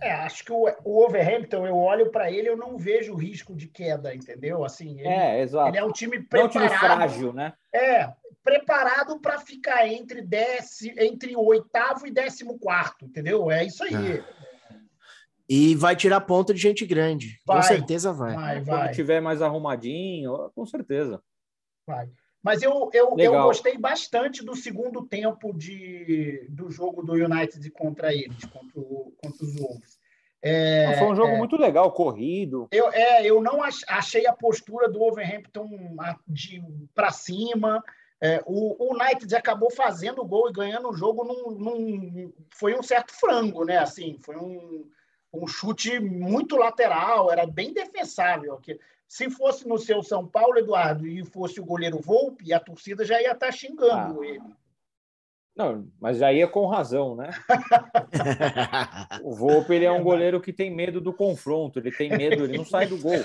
É, 0.00 0.12
acho 0.12 0.44
que 0.44 0.52
o, 0.52 0.66
o 0.84 1.04
Overhampton, 1.04 1.66
eu 1.66 1.76
olho 1.76 2.10
para 2.10 2.30
ele, 2.30 2.48
eu 2.48 2.56
não 2.56 2.76
vejo 2.76 3.14
risco 3.14 3.54
de 3.54 3.68
queda, 3.68 4.14
entendeu? 4.14 4.64
Assim, 4.64 4.98
ele, 4.98 5.08
é, 5.08 5.40
exato. 5.40 5.68
ele 5.68 5.78
é 5.78 5.84
um 5.84 5.92
time 5.92 6.20
preparado. 6.20 6.56
É 6.56 6.64
um 6.64 6.68
time 6.68 6.78
frágil, 6.78 7.32
né? 7.32 7.52
É, 7.72 8.12
preparado 8.42 9.20
para 9.20 9.38
ficar 9.38 9.86
entre, 9.88 10.26
entre 10.98 11.36
o 11.36 11.44
oitavo 11.44 12.06
e 12.06 12.10
décimo 12.10 12.58
quarto, 12.58 13.04
entendeu? 13.04 13.50
É 13.50 13.64
isso 13.64 13.82
aí. 13.84 14.18
É. 14.18 14.24
E 15.48 15.74
vai 15.76 15.94
tirar 15.94 16.20
ponto 16.22 16.52
de 16.52 16.60
gente 16.60 16.84
grande. 16.84 17.40
Vai, 17.46 17.56
com 17.56 17.62
certeza 17.62 18.12
vai. 18.12 18.34
vai, 18.34 18.60
vai. 18.60 18.86
Quando 18.86 18.94
tiver 18.94 19.20
mais 19.20 19.40
arrumadinho, 19.40 20.50
com 20.54 20.66
certeza. 20.66 21.22
Vai. 21.86 22.08
Mas 22.46 22.62
eu, 22.62 22.88
eu, 22.92 23.16
eu 23.18 23.32
gostei 23.42 23.76
bastante 23.76 24.44
do 24.44 24.54
segundo 24.54 25.04
tempo 25.04 25.52
de, 25.52 26.46
do 26.48 26.70
jogo 26.70 27.02
do 27.02 27.14
United 27.14 27.68
contra 27.72 28.14
eles, 28.14 28.44
contra, 28.44 28.78
o, 28.78 29.12
contra 29.20 29.44
os 29.44 29.56
Wolves. 29.56 29.98
É, 30.40 30.94
foi 30.96 31.08
um 31.08 31.16
jogo 31.16 31.32
é, 31.32 31.38
muito 31.38 31.56
legal, 31.56 31.90
corrido. 31.90 32.68
Eu, 32.70 32.88
é, 32.92 33.26
eu 33.26 33.42
não 33.42 33.60
achei 33.88 34.28
a 34.28 34.32
postura 34.32 34.88
do 34.88 35.00
Wolverhampton 35.00 35.68
para 36.94 37.10
cima. 37.10 37.82
É, 38.20 38.40
o, 38.46 38.76
o 38.80 38.94
United 38.94 39.34
acabou 39.34 39.72
fazendo 39.72 40.22
o 40.22 40.24
gol 40.24 40.48
e 40.48 40.52
ganhando 40.52 40.88
o 40.88 40.96
jogo 40.96 41.24
num, 41.24 41.50
num, 41.50 42.32
foi 42.54 42.78
um 42.78 42.82
certo 42.82 43.12
frango, 43.12 43.64
né? 43.64 43.78
Assim, 43.78 44.20
foi 44.24 44.36
um, 44.36 44.88
um 45.34 45.48
chute 45.48 45.98
muito 45.98 46.54
lateral, 46.54 47.32
era 47.32 47.44
bem 47.44 47.72
defensável. 47.72 48.60
Se 49.08 49.30
fosse 49.30 49.66
no 49.68 49.78
seu 49.78 50.02
São 50.02 50.26
Paulo, 50.26 50.58
Eduardo, 50.58 51.06
e 51.06 51.24
fosse 51.24 51.60
o 51.60 51.64
goleiro 51.64 52.00
Volpe, 52.00 52.52
a 52.52 52.60
torcida 52.60 53.04
já 53.04 53.20
ia 53.20 53.32
estar 53.32 53.46
tá 53.46 53.52
xingando 53.52 54.22
ah. 54.22 54.26
ele. 54.26 54.42
Não, 55.56 55.88
mas 55.98 56.18
já 56.18 56.30
ia 56.30 56.46
com 56.46 56.66
razão, 56.66 57.16
né? 57.16 57.30
o 59.24 59.34
Volpe 59.34 59.72
ele 59.72 59.86
é 59.86 59.90
um 59.90 60.02
goleiro 60.02 60.38
que 60.38 60.52
tem 60.52 60.70
medo 60.70 61.00
do 61.00 61.14
confronto, 61.14 61.78
ele 61.78 61.90
tem 61.90 62.10
medo, 62.10 62.44
ele 62.44 62.58
não 62.58 62.64
sai 62.64 62.86
do 62.86 62.98
gol. 62.98 63.24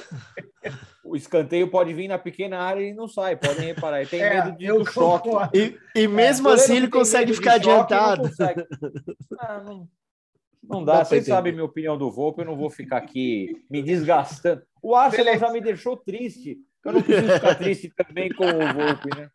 O 1.04 1.18
escanteio 1.18 1.70
pode 1.70 1.94
vir 1.94 2.08
na 2.08 2.18
pequena 2.18 2.60
área 2.60 2.88
e 2.88 2.94
não 2.94 3.06
sai, 3.06 3.36
podem 3.36 3.66
reparar, 3.66 4.00
ele 4.00 4.10
tem 4.10 4.22
é, 4.22 4.46
medo 4.46 4.58
de, 4.58 4.68
do 4.68 4.86
choque. 4.86 5.30
E, 5.54 5.78
e 5.94 6.08
mesmo 6.08 6.48
é, 6.48 6.54
assim 6.54 6.78
ele 6.78 6.88
consegue 6.88 7.34
ficar 7.34 7.56
adiantado. 7.56 8.24
Não, 8.24 9.38
ah, 9.38 9.64
não, 9.66 9.90
não 10.64 10.86
dá, 10.86 11.04
vocês 11.04 11.26
sabem 11.26 11.54
minha 11.54 11.66
opinião 11.66 11.98
do 11.98 12.12
Volpe, 12.12 12.42
eu 12.42 12.46
não 12.46 12.56
vou 12.56 12.70
ficar 12.70 12.98
aqui 12.98 13.66
me 13.70 13.82
desgastando. 13.82 14.64
O 14.82 14.96
Arsenal 14.96 15.38
já 15.38 15.52
me 15.52 15.62
deixou 15.62 15.98
triste. 15.98 16.58
Eu 16.84 16.94
não 16.94 17.02
preciso 17.02 17.34
ficar 17.34 17.56
triste 17.56 17.94
também 17.96 18.34
com 18.34 18.46
o 18.46 18.74
Volpe, 18.74 19.10
né? 19.16 19.30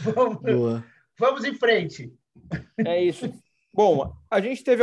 Vamos, 0.00 0.82
vamos 1.18 1.44
em 1.44 1.54
frente. 1.54 2.12
É 2.78 3.02
isso. 3.02 3.32
Bom, 3.72 4.12
a 4.30 4.40
gente 4.40 4.64
teve, 4.64 4.82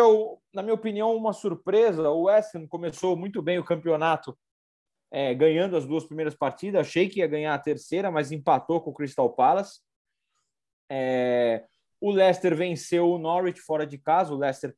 na 0.54 0.62
minha 0.62 0.74
opinião, 0.74 1.16
uma 1.16 1.34
surpresa. 1.34 2.10
O 2.10 2.24
West 2.24 2.54
Ham 2.56 2.68
começou 2.68 3.16
muito 3.16 3.42
bem 3.42 3.58
o 3.58 3.64
campeonato, 3.64 4.38
é, 5.12 5.34
ganhando 5.34 5.76
as 5.76 5.86
duas 5.86 6.06
primeiras 6.06 6.36
partidas. 6.36 6.88
Achei 6.88 7.10
que 7.10 7.20
ia 7.20 7.28
ganhar 7.28 7.54
a 7.54 7.60
terceira, 7.60 8.12
mas 8.12 8.32
empatou 8.32 8.82
com 8.82 8.92
o 8.92 8.94
Crystal 8.94 9.30
Palace. 9.34 9.82
É, 10.90 11.66
o 12.00 12.12
Leicester 12.12 12.56
venceu 12.56 13.10
o 13.10 13.18
Norwich 13.18 13.60
fora 13.60 13.86
de 13.86 13.98
casa. 13.98 14.34
O 14.34 14.38
Leicester 14.38 14.76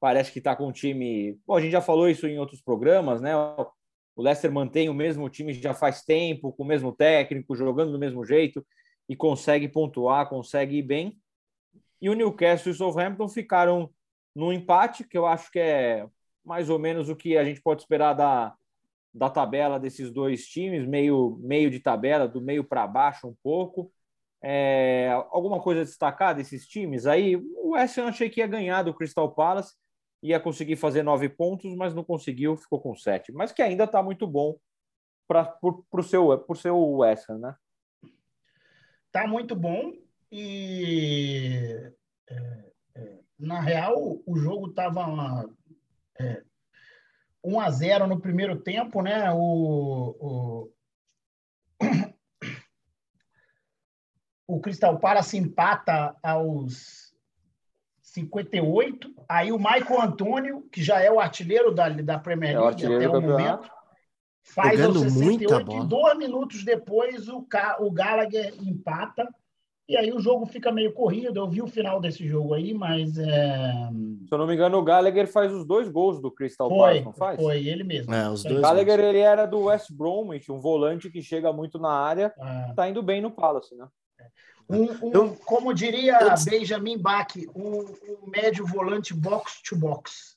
parece 0.00 0.32
que 0.32 0.38
está 0.38 0.54
com 0.54 0.68
um 0.68 0.72
time. 0.72 1.38
Bom, 1.46 1.56
a 1.56 1.60
gente 1.60 1.72
já 1.72 1.80
falou 1.80 2.08
isso 2.08 2.26
em 2.26 2.38
outros 2.38 2.60
programas, 2.60 3.20
né? 3.20 3.34
O 3.36 4.22
Leicester 4.22 4.50
mantém 4.50 4.88
o 4.88 4.94
mesmo 4.94 5.28
time 5.28 5.52
já 5.52 5.74
faz 5.74 6.02
tempo, 6.02 6.52
com 6.52 6.62
o 6.62 6.66
mesmo 6.66 6.92
técnico, 6.92 7.54
jogando 7.54 7.92
do 7.92 7.98
mesmo 7.98 8.24
jeito 8.24 8.64
e 9.08 9.14
consegue 9.14 9.68
pontuar, 9.68 10.28
consegue 10.28 10.78
ir 10.78 10.82
bem. 10.82 11.18
E 12.00 12.10
o 12.10 12.14
Newcastle 12.14 12.70
e 12.70 12.74
o 12.74 12.76
Southampton 12.76 13.28
ficaram 13.28 13.90
no 14.34 14.52
empate, 14.52 15.04
que 15.04 15.16
eu 15.16 15.26
acho 15.26 15.50
que 15.50 15.58
é 15.58 16.06
mais 16.44 16.68
ou 16.70 16.78
menos 16.78 17.08
o 17.08 17.16
que 17.16 17.36
a 17.36 17.44
gente 17.44 17.60
pode 17.60 17.82
esperar 17.82 18.12
da, 18.12 18.54
da 19.12 19.30
tabela 19.30 19.80
desses 19.80 20.10
dois 20.10 20.46
times, 20.46 20.86
meio, 20.86 21.38
meio 21.42 21.70
de 21.70 21.80
tabela, 21.80 22.28
do 22.28 22.40
meio 22.40 22.62
para 22.62 22.86
baixo 22.86 23.26
um 23.26 23.34
pouco. 23.42 23.90
É, 24.42 25.10
alguma 25.30 25.60
coisa 25.60 25.80
a 25.80 25.84
destacar 25.84 26.34
desses 26.34 26.66
times? 26.66 27.06
Aí 27.06 27.36
o 27.36 27.70
West 27.70 27.98
Ham 27.98 28.08
achei 28.08 28.28
que 28.28 28.40
ia 28.40 28.46
ganhar 28.46 28.82
do 28.82 28.94
Crystal 28.94 29.34
Palace, 29.34 29.74
ia 30.22 30.40
conseguir 30.40 30.76
fazer 30.76 31.02
nove 31.02 31.28
pontos, 31.28 31.74
mas 31.74 31.94
não 31.94 32.04
conseguiu, 32.04 32.56
ficou 32.56 32.80
com 32.80 32.94
sete. 32.94 33.32
Mas 33.32 33.52
que 33.52 33.62
ainda 33.62 33.84
está 33.84 34.02
muito 34.02 34.26
bom 34.26 34.56
para 35.26 35.58
o 35.62 36.02
seu, 36.02 36.38
por 36.38 36.56
seu 36.56 36.78
West 36.78 37.28
né? 37.30 37.54
Tá 39.10 39.26
muito 39.26 39.54
bom 39.56 39.92
e 40.30 41.92
é, 42.28 42.72
é, 42.94 43.18
na 43.38 43.60
real 43.60 44.20
o 44.26 44.36
jogo 44.36 44.68
estava 44.68 45.48
é, 46.18 46.42
1 47.42 47.60
a 47.60 47.70
0 47.70 48.06
no 48.06 48.20
primeiro 48.20 48.60
tempo, 48.60 49.02
né? 49.02 49.32
O, 49.32 50.16
o, 50.20 50.72
o 54.46 54.60
Crystal 54.60 54.98
Palace 54.98 55.38
empata 55.38 56.16
aos 56.22 57.05
58. 58.16 59.14
Aí 59.28 59.52
o 59.52 59.58
Michael 59.58 60.02
Antônio, 60.02 60.62
que 60.72 60.82
já 60.82 61.00
é 61.00 61.10
o 61.10 61.20
artilheiro 61.20 61.74
da, 61.74 61.88
da 61.88 62.18
Premier 62.18 62.58
League 62.58 62.84
é 62.84 62.96
até 62.96 63.08
o 63.08 63.20
momento, 63.20 63.70
faz 64.42 64.78
Jogando 64.78 65.04
aos 65.04 65.12
68 65.12 65.72
e 65.72 65.86
dois 65.86 66.18
minutos 66.18 66.64
depois 66.64 67.28
o, 67.28 67.46
o 67.80 67.90
Gallagher 67.90 68.54
empata. 68.62 69.28
E 69.88 69.96
aí 69.96 70.12
o 70.12 70.18
jogo 70.18 70.46
fica 70.46 70.72
meio 70.72 70.92
corrido. 70.92 71.38
Eu 71.38 71.48
vi 71.48 71.62
o 71.62 71.68
final 71.68 72.00
desse 72.00 72.26
jogo 72.26 72.54
aí, 72.54 72.74
mas. 72.74 73.16
É... 73.18 73.72
Se 74.26 74.34
eu 74.34 74.38
não 74.38 74.46
me 74.46 74.54
engano, 74.54 74.78
o 74.78 74.82
Gallagher 74.82 75.30
faz 75.30 75.52
os 75.52 75.64
dois 75.64 75.88
gols 75.88 76.20
do 76.20 76.28
Crystal 76.28 76.68
Palace, 76.68 77.04
não 77.04 77.12
faz? 77.12 77.40
Foi, 77.40 77.64
ele 77.68 77.84
mesmo. 77.84 78.12
É, 78.12 78.28
os 78.28 78.42
dois 78.42 78.58
o 78.58 78.62
Gallagher 78.62 78.98
ele 78.98 79.20
era 79.20 79.46
do 79.46 79.64
West 79.64 79.92
Bromwich, 79.92 80.50
um 80.50 80.58
volante 80.58 81.08
que 81.08 81.22
chega 81.22 81.52
muito 81.52 81.78
na 81.78 81.92
área, 81.92 82.34
é. 82.36 82.72
tá 82.74 82.88
indo 82.88 83.00
bem 83.00 83.20
no 83.20 83.30
Palace, 83.30 83.76
né? 83.76 83.86
Um, 84.68 85.20
um, 85.20 85.34
como 85.34 85.72
diria 85.72 86.18
Benjamin 86.44 86.98
Bach, 86.98 87.28
um, 87.54 87.80
um, 87.80 88.30
médio 88.30 88.66
volante 88.66 89.14
box 89.14 89.62
to 89.62 89.76
box. 89.76 90.36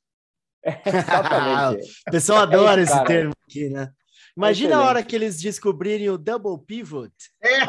Exatamente. 0.63 2.01
o 2.07 2.11
pessoal 2.11 2.39
adora 2.39 2.81
é 2.81 2.83
esse, 2.83 2.93
esse 2.93 3.03
termo 3.05 3.33
aqui, 3.47 3.69
né? 3.69 3.91
Imagina 4.37 4.69
Excelente. 4.69 4.85
a 4.85 4.89
hora 4.89 5.03
que 5.03 5.15
eles 5.15 5.41
descobrirem 5.41 6.09
o 6.09 6.17
double 6.17 6.63
pivot. 6.65 7.11
É. 7.41 7.59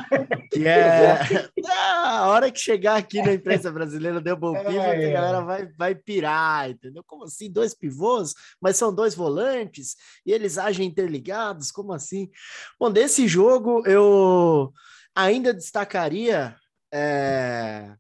Que 0.53 0.69
é 0.69 1.49
ah, 1.67 2.19
a 2.19 2.29
hora 2.29 2.51
que 2.51 2.61
chegar 2.61 2.97
aqui 2.97 3.21
na 3.23 3.33
imprensa 3.33 3.73
brasileira 3.73 4.19
o 4.19 4.21
double 4.21 4.57
é, 4.57 4.65
pivot, 4.65 4.79
é. 4.79 5.09
a 5.09 5.13
galera 5.13 5.41
vai, 5.41 5.67
vai 5.77 5.95
pirar, 5.95 6.71
entendeu? 6.71 7.03
Como 7.05 7.25
assim? 7.25 7.51
Dois 7.51 7.75
pivôs, 7.75 8.35
mas 8.61 8.77
são 8.77 8.95
dois 8.95 9.17
volantes 9.17 9.97
e 10.25 10.33
eles 10.33 10.59
agem 10.59 10.87
interligados? 10.87 11.73
Como 11.73 11.93
assim? 11.93 12.31
Bom, 12.79 12.91
desse 12.91 13.27
jogo 13.27 13.83
eu 13.87 14.73
Ainda 15.15 15.53
destacaria 15.53 16.57
é, 16.93 17.95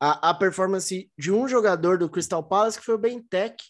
a, 0.00 0.30
a, 0.30 0.34
performance 0.34 1.10
de 1.18 1.32
um 1.32 1.48
jogador 1.48 1.98
do 1.98 2.08
Crystal 2.08 2.42
Palace, 2.42 2.78
que 2.78 2.84
foi 2.84 2.94
o 2.94 2.98
Bentec. 2.98 3.62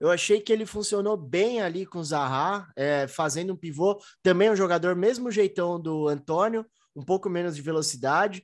Eu 0.00 0.10
achei 0.10 0.40
que 0.40 0.52
ele 0.52 0.64
funcionou 0.64 1.16
bem 1.16 1.60
ali 1.60 1.84
com 1.84 1.98
o 1.98 2.04
Zaha, 2.04 2.66
é, 2.74 3.06
fazendo 3.06 3.52
um 3.52 3.56
pivô. 3.56 4.00
Também 4.22 4.50
um 4.50 4.56
jogador, 4.56 4.96
mesmo 4.96 5.30
jeitão 5.30 5.80
do 5.80 6.08
Antônio, 6.08 6.64
um 6.96 7.04
pouco 7.04 7.28
menos 7.28 7.54
de 7.54 7.62
velocidade, 7.62 8.42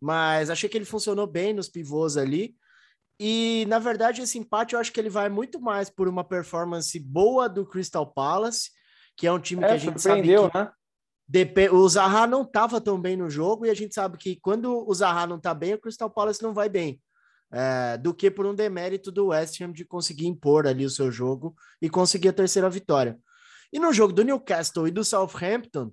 mas 0.00 0.50
achei 0.50 0.68
que 0.68 0.76
ele 0.76 0.84
funcionou 0.84 1.26
bem 1.26 1.52
nos 1.52 1.68
pivôs 1.68 2.16
ali. 2.16 2.56
E, 3.20 3.64
na 3.68 3.78
verdade, 3.78 4.22
esse 4.22 4.38
empate 4.38 4.74
eu 4.74 4.80
acho 4.80 4.92
que 4.92 4.98
ele 4.98 5.10
vai 5.10 5.28
muito 5.28 5.60
mais 5.60 5.88
por 5.88 6.08
uma 6.08 6.24
performance 6.24 6.98
boa 6.98 7.48
do 7.48 7.66
Crystal 7.66 8.06
Palace, 8.06 8.70
que 9.16 9.26
é 9.26 9.32
um 9.32 9.38
time 9.38 9.62
é, 9.62 9.68
que 9.68 9.72
a 9.72 9.78
gente 9.78 10.00
sabe 10.00 10.22
que... 10.22 10.58
né? 10.58 10.72
O 11.72 11.88
Zaha 11.88 12.26
não 12.26 12.42
estava 12.42 12.80
tão 12.80 13.00
bem 13.00 13.16
no 13.16 13.30
jogo 13.30 13.64
e 13.64 13.70
a 13.70 13.74
gente 13.74 13.94
sabe 13.94 14.18
que 14.18 14.36
quando 14.36 14.86
o 14.86 14.94
Zaha 14.94 15.26
não 15.26 15.36
está 15.36 15.54
bem, 15.54 15.74
o 15.74 15.80
Crystal 15.80 16.10
Palace 16.10 16.42
não 16.42 16.52
vai 16.52 16.68
bem. 16.68 17.00
É, 17.52 17.96
do 17.98 18.12
que 18.12 18.30
por 18.30 18.46
um 18.46 18.54
demérito 18.54 19.12
do 19.12 19.26
West 19.26 19.60
Ham 19.60 19.70
de 19.70 19.84
conseguir 19.84 20.26
impor 20.26 20.66
ali 20.66 20.84
o 20.84 20.90
seu 20.90 21.10
jogo 21.12 21.54
e 21.80 21.88
conseguir 21.88 22.28
a 22.28 22.32
terceira 22.32 22.68
vitória. 22.68 23.18
E 23.72 23.78
no 23.78 23.92
jogo 23.92 24.12
do 24.12 24.24
Newcastle 24.24 24.88
e 24.88 24.90
do 24.90 25.04
Southampton, 25.04 25.92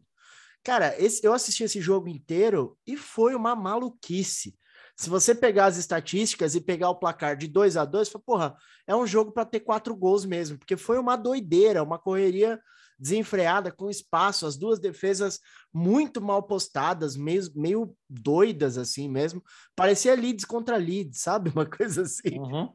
cara, 0.64 1.00
esse, 1.00 1.24
eu 1.26 1.34
assisti 1.34 1.64
esse 1.64 1.80
jogo 1.80 2.08
inteiro 2.08 2.78
e 2.86 2.98
foi 2.98 3.36
uma 3.36 3.56
maluquice. 3.56 4.56
Se 4.98 5.10
você 5.10 5.34
pegar 5.34 5.66
as 5.66 5.78
estatísticas 5.78 6.56
e 6.56 6.62
pegar 6.62 6.90
o 6.90 7.00
placar 7.00 7.36
de 7.36 7.48
2 7.48 7.78
a 7.78 7.86
2 7.86 8.10
porra, 8.26 8.56
é 8.88 8.96
um 8.96 9.08
jogo 9.08 9.32
para 9.32 9.46
ter 9.46 9.62
quatro 9.62 9.96
gols 9.96 10.26
mesmo, 10.26 10.58
porque 10.58 10.78
foi 10.78 11.00
uma 11.00 11.16
doideira, 11.16 11.84
uma 11.84 11.98
correria 11.98 12.60
desenfreada, 13.02 13.72
com 13.72 13.90
espaço, 13.90 14.46
as 14.46 14.56
duas 14.56 14.80
defesas 14.80 15.40
muito 15.74 16.22
mal 16.22 16.44
postadas, 16.44 17.18
meio, 17.18 17.42
meio 17.56 17.98
doidas 18.08 18.78
assim 18.78 19.10
mesmo. 19.10 19.44
Parecia 19.76 20.16
Leeds 20.16 20.46
contra 20.46 20.78
Leeds, 20.78 21.20
sabe? 21.20 21.50
Uma 21.56 21.66
coisa 21.66 22.04
assim. 22.04 22.40
Uhum. 22.40 22.72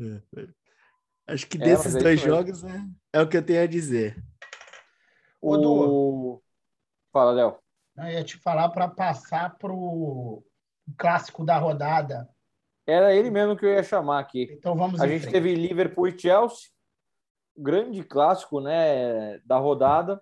É. 0.00 0.46
Acho 1.26 1.46
que 1.48 1.56
é, 1.58 1.60
desses 1.60 1.96
é 1.96 1.98
dois 1.98 2.20
jogos 2.20 2.62
é, 2.62 2.84
é, 3.12 3.20
o 3.20 3.28
que 3.28 3.36
eu 3.36 3.42
tenho 3.44 3.62
a 3.62 3.66
dizer. 3.66 4.22
O... 5.40 6.40
Fala, 7.12 7.32
Léo. 7.32 7.58
Eu 7.96 8.04
ia 8.06 8.24
te 8.24 8.38
falar 8.38 8.68
para 8.70 8.88
passar 8.88 9.58
para 9.58 9.72
o 9.72 10.42
clássico 10.96 11.44
da 11.44 11.58
rodada. 11.58 12.28
Era 12.86 13.14
ele 13.14 13.30
mesmo 13.30 13.56
que 13.56 13.66
eu 13.66 13.70
ia 13.70 13.82
chamar 13.82 14.20
aqui. 14.20 14.48
Então 14.52 14.76
vamos 14.76 15.00
A 15.00 15.06
gente 15.06 15.22
frente. 15.22 15.32
teve 15.32 15.54
Liverpool 15.54 16.08
e 16.08 16.18
Chelsea 16.18 16.71
grande 17.56 18.02
clássico 18.02 18.60
né, 18.60 19.38
da 19.44 19.58
rodada. 19.58 20.20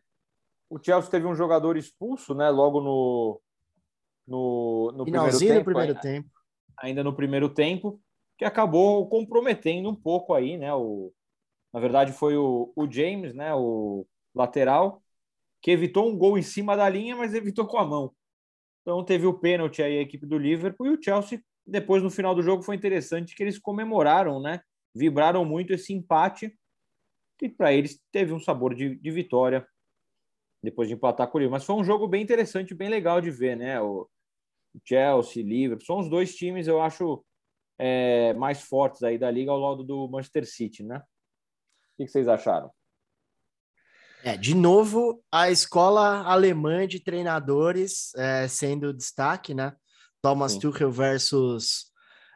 O 0.68 0.78
Chelsea 0.82 1.10
teve 1.10 1.26
um 1.26 1.34
jogador 1.34 1.76
expulso 1.76 2.34
né, 2.34 2.48
logo 2.50 2.80
no, 2.80 3.40
no, 4.26 4.92
no 4.96 5.04
primeiro 5.04 5.38
tempo. 5.38 5.54
No 5.54 5.64
primeiro 5.64 5.88
ainda, 5.90 6.00
tempo. 6.00 6.30
Ainda 6.78 7.04
no 7.04 7.12
primeiro 7.14 7.48
tempo, 7.48 8.00
que 8.38 8.44
acabou 8.44 9.08
comprometendo 9.08 9.88
um 9.88 9.94
pouco 9.94 10.32
aí, 10.32 10.56
né? 10.56 10.72
O, 10.72 11.12
na 11.72 11.80
verdade, 11.80 12.12
foi 12.12 12.36
o, 12.36 12.72
o 12.74 12.90
James, 12.90 13.34
né? 13.34 13.54
O 13.54 14.06
lateral, 14.34 15.02
que 15.60 15.70
evitou 15.70 16.08
um 16.08 16.16
gol 16.16 16.38
em 16.38 16.42
cima 16.42 16.76
da 16.76 16.88
linha, 16.88 17.16
mas 17.16 17.34
evitou 17.34 17.66
com 17.66 17.78
a 17.78 17.84
mão. 17.84 18.14
Então 18.82 19.04
teve 19.04 19.26
o 19.26 19.34
pênalti 19.34 19.82
aí 19.82 19.98
a 19.98 20.02
equipe 20.02 20.24
do 20.24 20.38
Liverpool 20.38 20.86
e 20.86 20.90
o 20.90 21.02
Chelsea, 21.02 21.42
depois 21.66 22.02
no 22.02 22.10
final 22.10 22.34
do 22.34 22.42
jogo, 22.42 22.62
foi 22.62 22.76
interessante 22.76 23.34
que 23.34 23.42
eles 23.42 23.58
comemoraram, 23.58 24.40
né? 24.40 24.60
Vibraram 24.94 25.44
muito 25.44 25.72
esse 25.72 25.92
empate 25.92 26.56
que 27.40 27.48
para 27.48 27.72
eles 27.72 27.98
teve 28.12 28.34
um 28.34 28.38
sabor 28.38 28.74
de, 28.74 28.96
de, 28.96 29.10
vitória 29.10 29.66
depois 30.62 30.88
de 30.88 30.94
empatar 30.94 31.26
com 31.26 31.38
o 31.38 31.40
Liverpool. 31.40 31.56
Mas 31.56 31.64
foi 31.64 31.74
um 31.74 31.82
jogo 31.82 32.06
bem 32.06 32.22
interessante, 32.22 32.74
bem 32.74 32.90
legal 32.90 33.18
de 33.18 33.30
ver, 33.30 33.56
né? 33.56 33.80
O 33.80 34.06
Chelsea, 34.84 35.42
Liverpool, 35.42 35.86
são 35.86 35.98
os 35.98 36.10
dois 36.10 36.36
times, 36.36 36.66
eu 36.66 36.82
acho, 36.82 37.24
é, 37.78 38.34
mais 38.34 38.60
fortes 38.60 39.02
aí 39.02 39.16
da 39.16 39.30
liga 39.30 39.50
ao 39.50 39.58
lado 39.58 39.82
do 39.82 40.06
Manchester 40.06 40.46
City, 40.46 40.82
né? 40.82 40.98
O 40.98 42.04
que 42.04 42.08
vocês 42.08 42.28
acharam? 42.28 42.70
É, 44.22 44.36
de 44.36 44.54
novo, 44.54 45.24
a 45.32 45.50
escola 45.50 46.22
alemã 46.24 46.86
de 46.86 47.00
treinadores 47.00 48.14
é, 48.16 48.46
sendo 48.46 48.92
destaque, 48.92 49.54
né? 49.54 49.74
Thomas 50.20 50.52
Sim. 50.52 50.60
Tuchel 50.60 50.92
versus 50.92 51.86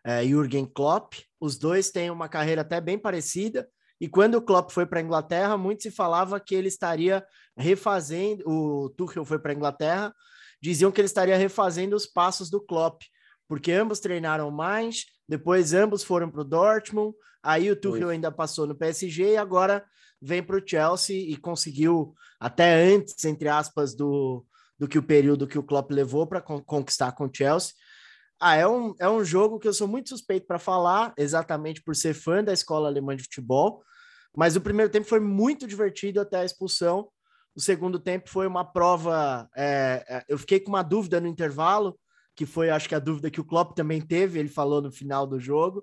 é, 0.02 0.24
Jürgen 0.24 0.64
Klopp. 0.64 1.12
Os 1.38 1.58
dois 1.58 1.90
têm 1.90 2.10
uma 2.10 2.26
carreira 2.26 2.62
até 2.62 2.80
bem 2.80 2.98
parecida. 2.98 3.68
E 4.00 4.08
quando 4.08 4.34
o 4.36 4.42
Klopp 4.42 4.70
foi 4.70 4.86
para 4.86 5.00
a 5.00 5.02
Inglaterra, 5.02 5.56
muito 5.56 5.82
se 5.82 5.90
falava 5.90 6.40
que 6.40 6.54
ele 6.54 6.68
estaria 6.68 7.24
refazendo. 7.56 8.42
O 8.46 8.90
Tuchel 8.90 9.24
foi 9.24 9.38
para 9.38 9.52
a 9.52 9.54
Inglaterra, 9.54 10.14
diziam 10.60 10.90
que 10.90 11.00
ele 11.00 11.06
estaria 11.06 11.36
refazendo 11.36 11.94
os 11.94 12.06
passos 12.06 12.50
do 12.50 12.60
Klopp, 12.60 13.02
porque 13.48 13.72
ambos 13.72 14.00
treinaram 14.00 14.50
mais, 14.50 15.04
depois 15.28 15.72
ambos 15.72 16.02
foram 16.02 16.30
para 16.30 16.40
o 16.40 16.44
Dortmund, 16.44 17.14
aí 17.42 17.70
o 17.70 17.76
Tuchel 17.76 18.08
ainda 18.08 18.32
passou 18.32 18.66
no 18.66 18.74
PSG 18.74 19.32
e 19.32 19.36
agora 19.36 19.84
vem 20.20 20.42
para 20.42 20.56
o 20.56 20.62
Chelsea 20.66 21.16
e 21.16 21.36
conseguiu, 21.36 22.14
até 22.40 22.74
antes, 22.94 23.24
entre 23.24 23.48
aspas, 23.48 23.94
do, 23.94 24.44
do 24.78 24.88
que 24.88 24.98
o 24.98 25.02
período 25.02 25.46
que 25.46 25.58
o 25.58 25.62
Klopp 25.62 25.90
levou 25.90 26.26
para 26.26 26.40
conquistar 26.40 27.12
com 27.12 27.26
o 27.26 27.30
Chelsea. 27.32 27.74
Ah, 28.46 28.56
é 28.56 28.68
um, 28.68 28.94
é 28.98 29.08
um 29.08 29.24
jogo 29.24 29.58
que 29.58 29.66
eu 29.66 29.72
sou 29.72 29.88
muito 29.88 30.10
suspeito 30.10 30.46
para 30.46 30.58
falar, 30.58 31.14
exatamente 31.16 31.82
por 31.82 31.96
ser 31.96 32.12
fã 32.12 32.44
da 32.44 32.52
escola 32.52 32.88
alemã 32.88 33.16
de 33.16 33.22
futebol. 33.22 33.82
Mas 34.36 34.54
o 34.54 34.60
primeiro 34.60 34.92
tempo 34.92 35.06
foi 35.06 35.18
muito 35.18 35.66
divertido 35.66 36.20
até 36.20 36.36
a 36.40 36.44
expulsão. 36.44 37.08
O 37.56 37.60
segundo 37.62 37.98
tempo 37.98 38.28
foi 38.28 38.46
uma 38.46 38.62
prova. 38.62 39.48
É, 39.56 40.04
é, 40.06 40.24
eu 40.28 40.36
fiquei 40.36 40.60
com 40.60 40.68
uma 40.68 40.82
dúvida 40.82 41.22
no 41.22 41.26
intervalo, 41.26 41.98
que 42.36 42.44
foi, 42.44 42.68
acho 42.68 42.86
que 42.86 42.94
a 42.94 42.98
dúvida 42.98 43.30
que 43.30 43.40
o 43.40 43.44
Klopp 43.46 43.74
também 43.74 44.02
teve. 44.02 44.38
Ele 44.38 44.50
falou 44.50 44.82
no 44.82 44.92
final 44.92 45.26
do 45.26 45.40
jogo. 45.40 45.82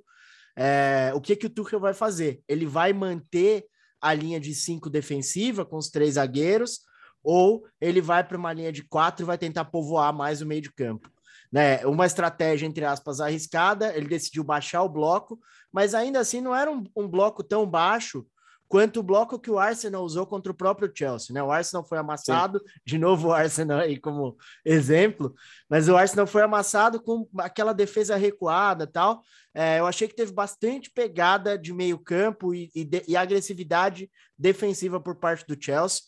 É, 0.56 1.12
o 1.16 1.20
que 1.20 1.36
que 1.36 1.48
o 1.48 1.50
Tuchel 1.50 1.80
vai 1.80 1.96
fazer? 1.96 2.44
Ele 2.48 2.68
vai 2.68 2.94
manter 2.94 3.66
a 4.00 4.14
linha 4.14 4.40
de 4.40 4.54
cinco 4.54 4.88
defensiva 4.88 5.66
com 5.66 5.78
os 5.78 5.90
três 5.90 6.14
zagueiros, 6.14 6.82
ou 7.24 7.66
ele 7.82 8.02
vai 8.02 8.24
para 8.24 8.38
uma 8.38 8.54
linha 8.54 8.72
de 8.72 8.84
quatro 8.84 9.26
e 9.26 9.26
vai 9.26 9.40
tentar 9.40 9.66
povoar 9.66 10.14
mais 10.14 10.44
o 10.44 10.46
meio 10.46 10.62
de 10.62 10.72
campo? 10.72 11.10
Né, 11.52 11.86
uma 11.86 12.06
estratégia, 12.06 12.66
entre 12.66 12.86
aspas, 12.86 13.20
arriscada, 13.20 13.96
ele 13.96 14.08
decidiu 14.08 14.44
baixar 14.44 14.84
o 14.84 14.90
bloco, 14.90 15.40
mas 15.72 15.94
ainda 15.94 16.20
assim 16.20 16.42
não 16.42 16.56
era 16.56 16.72
um, 16.72 16.84
um 16.96 17.08
bloco 17.08 17.44
tão 17.44 17.66
baixo 17.66 18.26
quanto 18.72 19.02
o 19.02 19.04
bloco 19.04 19.38
que 19.38 19.52
o 19.52 19.60
Arsenal 19.60 20.02
usou 20.02 20.26
contra 20.26 20.50
o 20.50 20.56
próprio 20.56 20.90
Chelsea, 20.96 21.34
né? 21.34 21.44
O 21.44 21.52
Arsenal 21.52 21.84
foi 21.84 21.98
amassado, 21.98 22.60
Sim. 22.60 22.66
de 22.86 22.98
novo 22.98 23.28
o 23.28 23.34
Arsenal 23.34 23.80
aí 23.80 24.00
como 24.00 24.38
exemplo, 24.64 25.36
mas 25.70 25.90
o 25.90 25.98
Arsenal 25.98 26.26
foi 26.26 26.42
amassado 26.42 27.04
com 27.04 27.28
aquela 27.40 27.74
defesa 27.74 28.16
recuada 28.16 28.88
tal. 28.88 29.22
É, 29.54 29.80
eu 29.80 29.86
achei 29.86 30.08
que 30.08 30.16
teve 30.16 30.32
bastante 30.32 30.90
pegada 30.90 31.58
de 31.58 31.74
meio 31.74 32.00
campo 32.00 32.56
e, 32.56 32.72
e, 32.74 32.86
de, 32.86 33.04
e 33.10 33.18
agressividade 33.18 34.10
defensiva 34.40 35.02
por 35.02 35.18
parte 35.18 35.46
do 35.46 35.62
Chelsea 35.62 36.04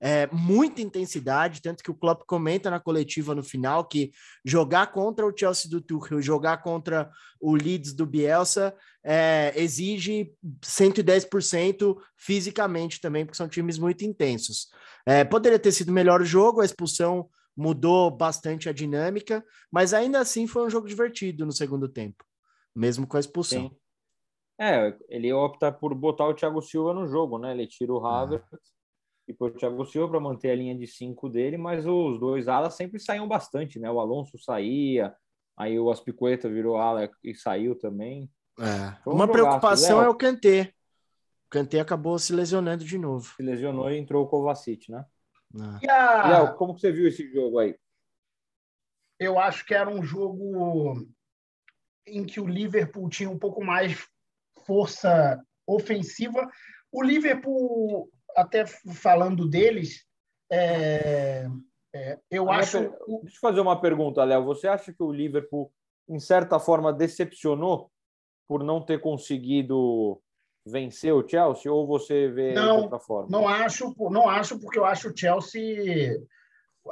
é, 0.00 0.26
muita 0.30 0.82
intensidade, 0.82 1.62
tanto 1.62 1.82
que 1.82 1.90
o 1.90 1.94
Klopp 1.94 2.22
comenta 2.26 2.70
na 2.70 2.78
coletiva 2.78 3.34
no 3.34 3.42
final 3.42 3.84
que 3.84 4.12
jogar 4.44 4.92
contra 4.92 5.26
o 5.26 5.36
Chelsea 5.36 5.70
do 5.70 5.80
Tuchel, 5.80 6.20
jogar 6.20 6.58
contra 6.58 7.10
o 7.40 7.54
Leeds 7.54 7.92
do 7.92 8.04
Bielsa 8.04 8.74
é, 9.02 9.52
exige 9.56 10.32
110% 10.62 11.96
fisicamente 12.16 13.00
também, 13.00 13.24
porque 13.24 13.36
são 13.36 13.48
times 13.48 13.78
muito 13.78 14.04
intensos. 14.04 14.68
É, 15.06 15.24
poderia 15.24 15.58
ter 15.58 15.72
sido 15.72 15.92
melhor 15.92 16.20
o 16.20 16.26
jogo, 16.26 16.60
a 16.60 16.64
expulsão 16.64 17.28
mudou 17.56 18.10
bastante 18.10 18.68
a 18.68 18.72
dinâmica, 18.72 19.44
mas 19.72 19.94
ainda 19.94 20.20
assim 20.20 20.46
foi 20.46 20.66
um 20.66 20.70
jogo 20.70 20.86
divertido 20.86 21.46
no 21.46 21.52
segundo 21.52 21.88
tempo, 21.88 22.22
mesmo 22.74 23.06
com 23.06 23.16
a 23.16 23.20
expulsão. 23.20 23.68
Sim. 23.68 23.76
É, 24.58 24.94
ele 25.08 25.32
opta 25.32 25.70
por 25.70 25.94
botar 25.94 26.26
o 26.26 26.34
Thiago 26.34 26.62
Silva 26.62 26.94
no 26.94 27.06
jogo, 27.06 27.38
né? 27.38 27.52
Ele 27.52 27.66
tira 27.66 27.92
o 27.92 28.06
ah. 28.06 28.42
E 29.28 29.34
o 29.38 29.50
Thiago 29.50 29.84
Silva 29.84 30.08
para 30.10 30.20
manter 30.20 30.50
a 30.50 30.54
linha 30.54 30.74
de 30.76 30.86
cinco 30.86 31.28
dele, 31.28 31.56
mas 31.56 31.84
os 31.84 32.20
dois 32.20 32.46
alas 32.46 32.74
sempre 32.74 33.00
saíam 33.00 33.26
bastante, 33.26 33.78
né? 33.80 33.90
O 33.90 33.98
Alonso 33.98 34.38
saía, 34.38 35.14
aí 35.56 35.78
o 35.78 35.90
Aspicueta 35.90 36.48
virou 36.48 36.76
ala 36.76 37.10
e 37.24 37.34
saiu 37.34 37.76
também. 37.76 38.30
É. 38.58 39.08
Um 39.08 39.14
Uma 39.14 39.28
preocupação 39.28 40.00
é 40.00 40.08
o 40.08 40.14
Kanté. 40.14 40.72
O 41.46 41.50
Kanté 41.50 41.80
acabou 41.80 42.18
se 42.18 42.32
lesionando 42.32 42.84
de 42.84 42.98
novo. 42.98 43.34
Se 43.36 43.42
lesionou 43.42 43.90
e 43.90 43.98
entrou 43.98 44.24
o 44.24 44.28
Kovacic, 44.28 44.90
né? 44.90 45.04
É. 45.82 45.90
A... 45.90 46.28
Léo, 46.28 46.54
como 46.56 46.78
você 46.78 46.92
viu 46.92 47.08
esse 47.08 47.30
jogo 47.32 47.58
aí? 47.58 47.76
Eu 49.18 49.38
acho 49.38 49.64
que 49.64 49.74
era 49.74 49.88
um 49.88 50.02
jogo 50.02 51.06
em 52.06 52.24
que 52.24 52.40
o 52.40 52.46
Liverpool 52.46 53.08
tinha 53.08 53.30
um 53.30 53.38
pouco 53.38 53.64
mais 53.64 54.06
força 54.64 55.42
ofensiva. 55.66 56.48
O 56.92 57.02
Liverpool 57.02 58.10
até 58.36 58.66
falando 58.66 59.48
deles, 59.48 60.04
é, 60.50 61.46
é, 61.94 62.18
eu 62.30 62.50
acho. 62.50 62.78
Per... 62.78 62.90
Deixa 63.22 63.36
eu 63.36 63.40
fazer 63.40 63.60
uma 63.60 63.80
pergunta, 63.80 64.22
Léo. 64.22 64.44
Você 64.44 64.68
acha 64.68 64.92
que 64.92 65.02
o 65.02 65.12
Liverpool, 65.12 65.72
em 66.08 66.20
certa 66.20 66.58
forma, 66.58 66.92
decepcionou 66.92 67.90
por 68.46 68.62
não 68.62 68.80
ter 68.80 69.00
conseguido 69.00 70.20
vencer 70.64 71.12
o 71.12 71.26
Chelsea? 71.26 71.72
Ou 71.72 71.86
você 71.86 72.28
vê 72.28 72.52
não, 72.52 72.76
de 72.76 72.82
outra 72.84 72.98
forma? 72.98 73.28
Não 73.30 73.48
acho, 73.48 73.94
não 74.10 74.28
acho, 74.28 74.60
porque 74.60 74.78
eu 74.78 74.84
acho 74.84 75.08
o 75.08 75.16
Chelsea, 75.16 76.20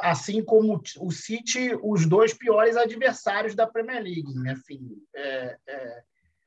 assim 0.00 0.42
como 0.42 0.80
o 0.98 1.10
City, 1.10 1.78
os 1.82 2.06
dois 2.06 2.32
piores 2.32 2.76
adversários 2.76 3.54
da 3.54 3.66
Premier 3.66 4.02
League. 4.02 4.32
Enfim, 4.50 4.80
é, 5.14 5.58
é, 5.68 6.02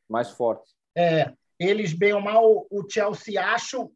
mais 0.09 0.31
fortes. 0.31 0.75
É, 0.95 1.31
eles, 1.59 1.93
bem 1.93 2.13
ou 2.13 2.21
mal, 2.21 2.65
o 2.69 2.89
Chelsea 2.89 3.39
acham 3.39 3.91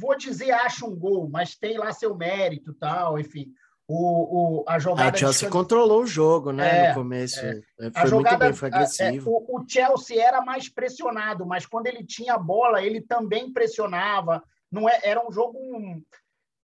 vou 0.00 0.16
dizer 0.16 0.50
acha 0.50 0.84
um 0.84 0.94
gol, 0.94 1.28
mas 1.28 1.56
tem 1.56 1.78
lá 1.78 1.92
seu 1.92 2.14
mérito 2.14 2.74
tal, 2.74 3.18
enfim. 3.18 3.52
O, 3.90 4.60
o, 4.60 4.64
a 4.68 4.78
jogada. 4.78 5.16
A 5.16 5.18
Chelsea 5.18 5.48
de... 5.48 5.52
controlou 5.52 6.02
o 6.02 6.06
jogo, 6.06 6.52
né? 6.52 6.84
É, 6.84 6.88
no 6.88 6.94
começo. 6.94 7.40
É. 7.40 7.62
Foi 7.78 7.90
a 7.94 8.06
jogada, 8.06 8.36
bem, 8.36 8.52
foi 8.52 8.68
é, 8.68 8.74
agressivo. 8.74 9.30
É, 9.30 9.32
o, 9.32 9.60
o, 9.60 9.64
Chelsea 9.66 10.22
era 10.22 10.42
mais 10.42 10.68
pressionado, 10.68 11.46
mas 11.46 11.64
quando 11.64 11.86
ele 11.86 12.04
tinha 12.04 12.34
a 12.34 12.38
bola, 12.38 12.82
ele 12.82 13.00
também 13.00 13.50
pressionava. 13.50 14.42
Não 14.70 14.86
é, 14.86 15.00
era 15.02 15.26
um 15.26 15.32
jogo. 15.32 15.58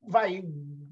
Vai. 0.01 0.43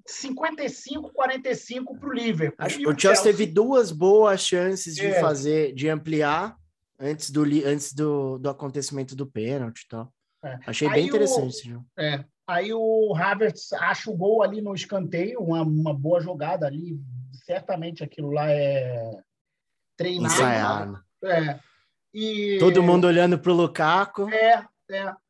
55, 0.05 1.11
45 1.11 1.97
para 1.97 2.09
o 2.09 2.13
Liverpool. 2.13 2.65
O 2.65 2.69
Chelsea, 2.69 2.99
Chelsea 2.99 3.23
teve 3.23 3.45
duas 3.47 3.91
boas 3.91 4.41
chances 4.41 4.93
de 4.95 5.07
é. 5.07 5.19
fazer, 5.19 5.73
de 5.73 5.89
ampliar 5.89 6.55
antes 6.99 7.31
do, 7.31 7.43
antes 7.65 7.93
do, 7.93 8.37
do 8.37 8.49
acontecimento 8.49 9.15
do 9.15 9.25
pênalti 9.25 9.81
e 9.81 9.87
tal. 9.87 10.13
É. 10.43 10.59
Achei 10.65 10.87
Aí 10.87 10.93
bem 10.95 11.07
interessante. 11.07 11.73
O, 11.73 11.85
é. 11.97 12.23
Aí 12.47 12.73
o 12.73 13.13
Havertz 13.15 13.73
acha 13.73 14.09
o 14.09 14.15
gol 14.15 14.41
ali 14.41 14.61
no 14.61 14.73
escanteio, 14.73 15.39
uma, 15.39 15.61
uma 15.61 15.93
boa 15.93 16.19
jogada 16.19 16.65
ali. 16.65 16.99
Certamente 17.45 18.03
aquilo 18.03 18.31
lá 18.31 18.49
é 18.49 19.11
treinado. 19.97 20.33
Ensaiado. 20.33 21.03
É. 21.23 21.59
E... 22.13 22.57
Todo 22.59 22.81
mundo 22.81 23.05
olhando 23.05 23.37
para 23.37 23.51
o 23.51 23.55
Lukaku. 23.55 24.29
É, 24.29 24.65
é. 24.89 25.13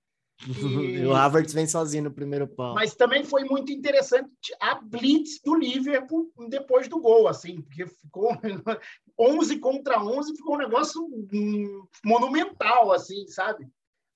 E... 0.48 1.06
o 1.06 1.14
Havertz 1.14 1.52
vem 1.52 1.68
sozinho 1.68 2.06
no 2.06 2.12
primeiro 2.12 2.48
pau. 2.48 2.74
Mas 2.74 2.96
também 2.96 3.26
foi 3.26 3.44
muito 3.44 3.74
interessante 3.74 4.56
a 4.62 4.76
blitz 4.76 5.42
do 5.44 5.54
Liverpool 5.54 6.32
depois 6.48 6.88
do 6.88 7.02
gol, 7.02 7.28
assim, 7.28 7.62
porque 7.62 7.86
ficou 7.86 8.32
11 9.20 9.60
contra 9.60 10.02
11, 10.02 10.38
ficou 10.38 10.56
um 10.56 10.60
negócio 10.60 11.04
hum, 11.34 11.86
monumental, 12.06 12.94
assim, 12.94 13.28
sabe? 13.28 13.68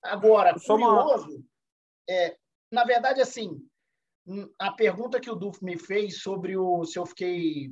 Agora, 0.04 0.54
curioso, 0.60 1.30
uma... 1.30 1.44
é, 2.10 2.36
na 2.72 2.84
verdade, 2.84 3.22
assim, 3.22 3.60
a 4.60 4.72
pergunta 4.72 5.20
que 5.20 5.30
o 5.30 5.36
Duf 5.36 5.64
me 5.64 5.78
fez 5.78 6.22
sobre 6.22 6.58
o 6.58 6.86
se 6.86 7.00
eu 7.00 7.06
fiquei 7.06 7.72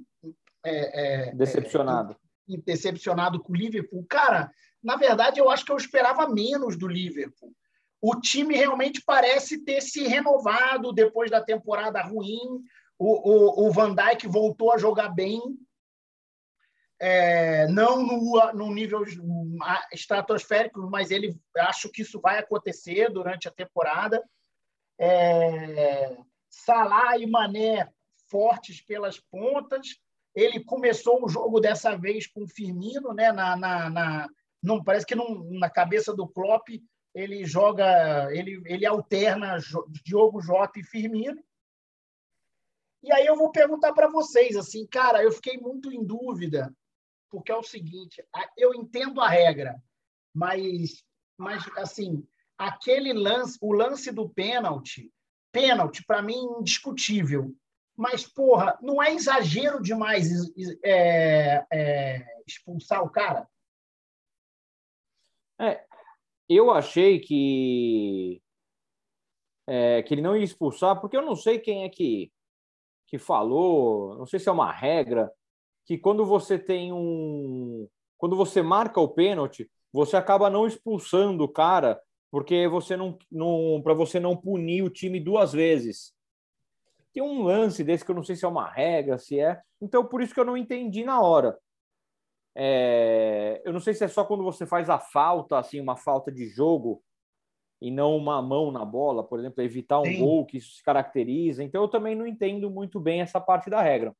é, 0.65 1.30
é, 1.30 1.36
decepcionado. 1.36 2.15
É, 2.50 2.58
decepcionado 2.58 3.41
com 3.41 3.54
o 3.54 3.56
Liverpool, 3.56 4.06
cara, 4.10 4.52
na 4.84 4.96
verdade, 4.96 5.39
eu 5.39 5.50
acho 5.50 5.65
que 5.65 5.72
eu 5.72 5.78
esperava 5.78 6.28
menos 6.28 6.78
do 6.78 6.88
Liverpool 6.88 7.54
o 8.02 8.20
time 8.20 8.56
realmente 8.56 9.04
parece 9.06 9.63
ter 9.63 9.80
se 9.80 10.08
renovado 10.08 10.91
depois 10.91 11.30
da 11.30 11.39
temporada 11.39 12.02
ruim. 12.02 12.63
O, 12.98 13.65
o, 13.65 13.67
o 13.67 13.72
Van 13.72 13.94
Dijk 13.94 14.28
voltou 14.28 14.74
a 14.74 14.78
jogar 14.78 15.10
bem, 15.10 15.39
é, 17.03 17.67
não 17.67 18.05
no, 18.05 18.53
no 18.53 18.71
nível 18.71 19.03
estratosférico, 19.91 20.79
mas 20.87 21.09
ele 21.09 21.35
acho 21.57 21.89
que 21.89 22.03
isso 22.03 22.21
vai 22.21 22.37
acontecer 22.37 23.09
durante 23.09 23.47
a 23.47 23.51
temporada. 23.51 24.23
É, 24.99 26.15
Salah 26.47 27.17
e 27.17 27.25
Mané 27.25 27.91
fortes 28.29 28.81
pelas 28.81 29.19
pontas. 29.19 29.99
Ele 30.35 30.63
começou 30.63 31.25
o 31.25 31.27
jogo 31.27 31.59
dessa 31.59 31.97
vez 31.97 32.27
com 32.27 32.47
Firmino, 32.47 33.15
né? 33.15 33.31
Na, 33.31 33.57
na, 33.57 33.89
na 33.89 34.29
não 34.61 34.83
parece 34.83 35.07
que 35.07 35.15
não, 35.15 35.43
na 35.49 35.71
cabeça 35.71 36.15
do 36.15 36.27
Klopp 36.27 36.69
ele 37.15 37.43
joga, 37.45 38.31
ele, 38.31 38.61
ele 38.65 38.85
alterna 38.85 39.57
Diogo 40.05 40.39
Jota 40.39 40.79
e 40.79 40.83
Firmino. 40.83 41.43
E 43.01 43.11
aí 43.11 43.25
eu 43.25 43.35
vou 43.35 43.51
perguntar 43.51 43.91
para 43.91 44.07
vocês, 44.07 44.55
assim, 44.55 44.85
cara, 44.85 45.23
eu 45.23 45.31
fiquei 45.31 45.57
muito 45.57 45.91
em 45.91 46.05
dúvida, 46.05 46.71
porque 47.32 47.52
é 47.52 47.56
o 47.56 47.63
seguinte, 47.63 48.24
eu 48.58 48.76
entendo 48.76 49.22
a 49.22 49.30
regra, 49.30 49.82
mas, 50.34 51.04
mas 51.38 51.65
assim, 51.78 52.28
aquele 52.58 53.13
lance, 53.13 53.58
o 53.62 53.72
lance 53.72 54.12
do 54.12 54.30
pênalti, 54.30 55.12
pênalti, 55.52 56.06
para 56.06 56.22
mim, 56.22 56.39
indiscutível. 56.60 57.56
Mas, 57.96 58.28
porra, 58.28 58.78
não 58.82 59.02
é 59.02 59.13
exagero 59.13 59.82
demais 59.82 60.30
é, 60.84 61.65
é, 61.72 62.41
expulsar 62.46 63.04
o 63.04 63.10
cara? 63.10 63.48
É, 65.60 65.86
eu 66.50 66.72
achei 66.72 67.20
que 67.20 68.41
é, 69.67 70.02
que 70.04 70.13
ele 70.13 70.22
não 70.22 70.36
ia 70.36 70.44
expulsar, 70.44 71.00
porque 71.00 71.15
eu 71.15 71.22
não 71.22 71.36
sei 71.36 71.60
quem 71.60 71.84
é 71.84 71.89
que, 71.89 72.32
que 73.08 73.17
falou, 73.17 74.17
não 74.17 74.26
sei 74.26 74.39
se 74.39 74.50
é 74.50 74.52
uma 74.52 74.72
regra, 74.72 75.32
que 75.91 75.97
quando 75.97 76.25
você 76.25 76.58
tem 76.58 76.93
um. 76.93 77.86
Quando 78.17 78.38
você 78.38 78.62
marca 78.62 79.01
o 79.01 79.10
pênalti, 79.10 79.69
você 79.91 80.15
acaba 80.15 80.49
não 80.49 80.65
expulsando 80.65 81.43
o 81.43 81.49
cara, 81.49 82.01
porque 82.32 82.65
você 82.65 82.95
não. 82.95 83.17
não 83.30 83.82
para 83.84 83.93
você 83.93 84.17
não 84.17 84.38
punir 84.38 84.84
o 84.84 84.89
time 84.89 85.19
duas 85.19 85.51
vezes. 85.51 86.13
Tem 87.13 87.21
um 87.21 87.43
lance 87.43 87.84
desse 87.84 88.06
que 88.06 88.12
eu 88.12 88.15
não 88.15 88.23
sei 88.23 88.38
se 88.38 88.45
é 88.45 88.47
uma 88.47 88.69
regra, 88.71 89.17
se 89.17 89.38
é. 89.38 89.60
Então, 89.82 90.06
por 90.06 90.21
isso 90.21 90.34
que 90.34 90.39
eu 90.39 90.45
não 90.45 90.56
entendi 90.56 91.04
na 91.04 91.19
hora. 91.19 91.60
É, 92.56 93.62
eu 93.65 93.73
não 93.73 93.82
sei 93.82 93.93
se 93.93 94.06
é 94.06 94.08
só 94.08 94.23
quando 94.23 94.45
você 94.45 94.65
faz 94.65 94.89
a 94.89 94.97
falta, 94.97 95.58
assim, 95.58 95.82
uma 95.82 95.97
falta 95.97 96.32
de 96.32 96.45
jogo 96.45 97.04
e 97.82 97.91
não 97.91 98.15
uma 98.15 98.41
mão 98.41 98.71
na 98.71 98.86
bola, 98.86 99.25
por 99.25 99.39
exemplo, 99.39 99.62
evitar 99.62 99.99
um 99.99 100.06
Sim. 100.06 100.19
gol 100.19 100.45
que 100.45 100.58
isso 100.58 100.71
se 100.73 100.84
caracteriza. 100.84 101.62
Então 101.62 101.82
eu 101.82 101.89
também 101.89 102.15
não 102.15 102.25
entendo 102.25 102.71
muito 102.71 102.97
bem 102.97 103.19
essa 103.19 103.41
parte 103.41 103.69
da 103.69 103.82
regra. 103.82 104.15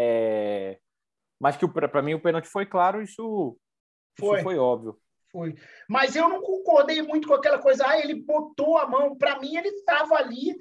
É, 0.00 0.78
mas 1.40 1.56
que 1.56 1.66
para 1.66 2.02
mim 2.02 2.14
o 2.14 2.20
pênalti 2.20 2.46
foi 2.46 2.64
claro, 2.64 3.02
isso 3.02 3.58
foi, 4.16 4.36
isso 4.36 4.44
foi 4.44 4.56
óbvio. 4.56 4.96
Foi. 5.32 5.54
Mas 5.88 6.14
eu 6.14 6.28
não 6.28 6.40
concordei 6.40 7.02
muito 7.02 7.26
com 7.26 7.34
aquela 7.34 7.58
coisa, 7.58 7.84
ah, 7.86 7.98
ele 7.98 8.14
botou 8.14 8.78
a 8.78 8.86
mão. 8.86 9.16
Para 9.16 9.38
mim, 9.38 9.56
ele 9.56 9.68
estava 9.68 10.14
ali, 10.14 10.56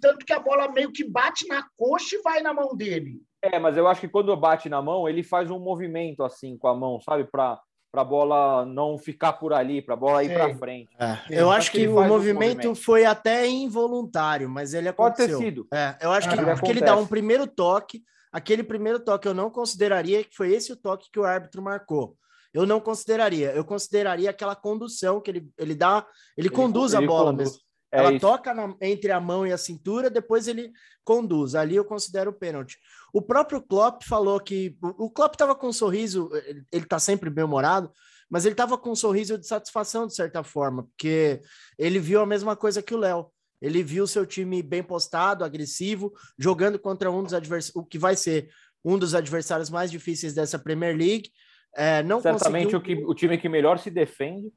tanto 0.00 0.26
que 0.26 0.32
a 0.32 0.40
bola 0.40 0.70
meio 0.70 0.92
que 0.92 1.04
bate 1.04 1.46
na 1.46 1.66
coxa 1.76 2.16
e 2.16 2.22
vai 2.22 2.42
na 2.42 2.52
mão 2.52 2.76
dele. 2.76 3.22
É, 3.40 3.58
mas 3.58 3.76
eu 3.76 3.86
acho 3.86 4.02
que 4.02 4.08
quando 4.08 4.36
bate 4.36 4.68
na 4.68 4.82
mão, 4.82 5.08
ele 5.08 5.22
faz 5.22 5.50
um 5.50 5.58
movimento 5.58 6.22
assim 6.22 6.58
com 6.58 6.68
a 6.68 6.74
mão, 6.74 7.00
sabe? 7.00 7.24
Para 7.24 7.60
para 7.92 8.02
a 8.02 8.04
bola 8.04 8.64
não 8.64 8.96
ficar 8.96 9.32
por 9.32 9.52
ali, 9.52 9.82
para 9.82 9.94
a 9.94 9.96
bola 9.96 10.22
ir 10.22 10.32
para 10.32 10.54
frente. 10.54 10.90
É, 10.98 11.18
eu 11.28 11.50
acho 11.50 11.72
que, 11.72 11.80
que 11.80 11.88
o 11.88 11.94
movimento, 11.94 12.34
movimento, 12.34 12.74
foi 12.76 13.04
até 13.04 13.48
involuntário, 13.48 14.48
mas 14.48 14.74
ele 14.74 14.88
aconteceu. 14.88 15.38
Pode 15.38 15.38
ter 15.40 15.44
sido. 15.44 15.66
É, 15.74 15.96
eu 16.00 16.12
acho 16.12 16.28
que, 16.28 16.34
ele, 16.36 16.44
porque 16.52 16.70
ele 16.70 16.80
dá 16.80 16.96
um 16.96 17.06
primeiro 17.06 17.46
toque, 17.48 18.02
aquele 18.32 18.62
primeiro 18.62 19.00
toque 19.00 19.26
eu 19.26 19.34
não 19.34 19.50
consideraria 19.50 20.24
que 20.24 20.34
foi 20.34 20.52
esse 20.52 20.72
o 20.72 20.76
toque 20.76 21.10
que 21.10 21.18
o 21.18 21.24
árbitro 21.24 21.62
marcou. 21.62 22.16
Eu 22.52 22.66
não 22.66 22.80
consideraria. 22.80 23.52
Eu 23.52 23.64
consideraria 23.64 24.30
aquela 24.30 24.56
condução 24.56 25.20
que 25.20 25.30
ele, 25.30 25.48
ele 25.56 25.74
dá, 25.74 26.06
ele, 26.36 26.48
ele 26.48 26.54
conduz 26.54 26.92
ele 26.92 27.04
a 27.04 27.06
bola 27.06 27.30
conduz. 27.30 27.50
mesmo. 27.50 27.62
É 27.92 27.98
Ela 27.98 28.12
isso. 28.12 28.20
toca 28.20 28.54
na, 28.54 28.74
entre 28.80 29.10
a 29.10 29.20
mão 29.20 29.46
e 29.46 29.52
a 29.52 29.58
cintura, 29.58 30.08
depois 30.08 30.46
ele 30.46 30.72
conduz. 31.04 31.54
Ali 31.54 31.76
eu 31.76 31.84
considero 31.84 32.30
o 32.30 32.34
pênalti. 32.34 32.78
O 33.12 33.20
próprio 33.20 33.60
Klopp 33.60 34.02
falou 34.04 34.38
que 34.38 34.76
o 34.80 35.10
Klopp 35.10 35.34
estava 35.34 35.54
com 35.54 35.68
um 35.68 35.72
sorriso, 35.72 36.30
ele 36.72 36.84
está 36.84 37.00
sempre 37.00 37.28
bem-humorado, 37.28 37.90
mas 38.28 38.44
ele 38.44 38.52
estava 38.52 38.78
com 38.78 38.92
um 38.92 38.96
sorriso 38.96 39.36
de 39.36 39.46
satisfação 39.46 40.06
de 40.06 40.14
certa 40.14 40.44
forma, 40.44 40.84
porque 40.84 41.40
ele 41.76 41.98
viu 41.98 42.20
a 42.20 42.26
mesma 42.26 42.54
coisa 42.54 42.80
que 42.80 42.94
o 42.94 42.98
Léo. 42.98 43.26
Ele 43.60 43.82
viu 43.82 44.06
seu 44.06 44.24
time 44.24 44.62
bem 44.62 44.82
postado, 44.82 45.44
agressivo, 45.44 46.12
jogando 46.38 46.78
contra 46.78 47.10
um 47.10 47.22
dos 47.22 47.34
adversários, 47.34 47.76
o 47.76 47.84
que 47.84 47.98
vai 47.98 48.16
ser 48.16 48.50
um 48.84 48.98
dos 48.98 49.14
adversários 49.14 49.68
mais 49.68 49.90
difíceis 49.90 50.34
dessa 50.34 50.58
Premier 50.58 50.96
League. 50.96 51.30
É, 51.76 52.02
não 52.02 52.20
Certamente 52.20 52.72
conseguiu... 52.72 52.78
o, 52.78 52.82
que, 52.82 53.12
o 53.12 53.14
time 53.14 53.38
que 53.38 53.48
melhor 53.48 53.78
se 53.78 53.90
defende. 53.90 54.52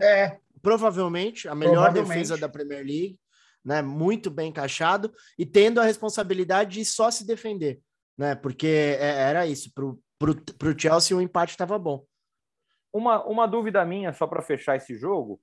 É, 0.00 0.38
provavelmente 0.62 1.48
a 1.48 1.54
melhor 1.54 1.92
provavelmente. 1.92 2.08
defesa 2.08 2.36
da 2.38 2.48
Premier 2.48 2.84
League, 2.84 3.18
né? 3.64 3.82
Muito 3.82 4.30
bem 4.30 4.50
encaixado 4.50 5.12
e 5.38 5.44
tendo 5.44 5.80
a 5.80 5.84
responsabilidade 5.84 6.78
de 6.78 6.84
só 6.84 7.10
se 7.10 7.26
defender, 7.26 7.80
né? 8.16 8.34
Porque 8.34 8.96
é, 8.98 9.28
era 9.28 9.46
isso. 9.46 9.72
Para 9.74 10.70
o 10.70 10.78
Chelsea 10.78 11.16
o 11.16 11.20
empate 11.20 11.52
estava 11.52 11.78
bom. 11.78 12.04
Uma, 12.92 13.24
uma 13.24 13.46
dúvida 13.46 13.84
minha 13.84 14.12
só 14.12 14.26
para 14.26 14.42
fechar 14.42 14.76
esse 14.76 14.96
jogo, 14.96 15.40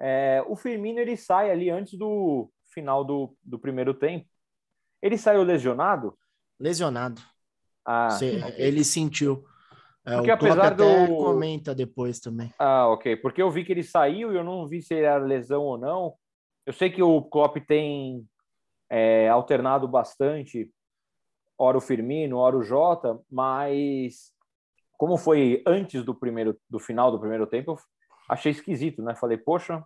é, 0.00 0.44
o 0.46 0.54
Firmino 0.54 1.00
ele 1.00 1.16
sai 1.16 1.50
ali 1.50 1.70
antes 1.70 1.98
do 1.98 2.50
final 2.66 3.04
do, 3.04 3.36
do 3.42 3.58
primeiro 3.58 3.92
tempo. 3.92 4.26
Ele 5.02 5.18
saiu 5.18 5.42
lesionado? 5.42 6.16
Lesionado. 6.58 7.20
Ah, 7.84 8.08
okay. 8.14 8.42
ele 8.56 8.84
sentiu. 8.84 9.44
É, 10.04 10.16
Porque 10.16 10.30
apesar 10.30 10.74
do. 10.74 10.84
comenta 11.16 11.74
depois 11.74 12.20
também. 12.20 12.52
Ah, 12.58 12.88
ok. 12.88 13.16
Porque 13.16 13.42
eu 13.42 13.50
vi 13.50 13.64
que 13.64 13.72
ele 13.72 13.82
saiu 13.82 14.32
e 14.32 14.36
eu 14.36 14.44
não 14.44 14.66
vi 14.66 14.82
se 14.82 14.94
era 14.94 15.18
lesão 15.18 15.62
ou 15.62 15.78
não. 15.78 16.14
Eu 16.64 16.72
sei 16.72 16.90
que 16.90 17.02
o 17.02 17.22
Klopp 17.22 17.56
tem 17.66 18.26
é, 18.90 19.28
alternado 19.28 19.88
bastante, 19.88 20.70
hora 21.56 21.78
o 21.78 21.80
Firmino, 21.80 22.38
hora 22.38 22.56
o 22.56 22.62
Jota, 22.62 23.18
mas 23.30 24.32
como 24.92 25.16
foi 25.16 25.62
antes 25.66 26.02
do 26.02 26.14
primeiro, 26.14 26.58
do 26.68 26.78
final 26.78 27.10
do 27.10 27.20
primeiro 27.20 27.46
tempo, 27.46 27.78
achei 28.28 28.52
esquisito, 28.52 29.02
né? 29.02 29.14
Falei, 29.14 29.38
poxa, 29.38 29.82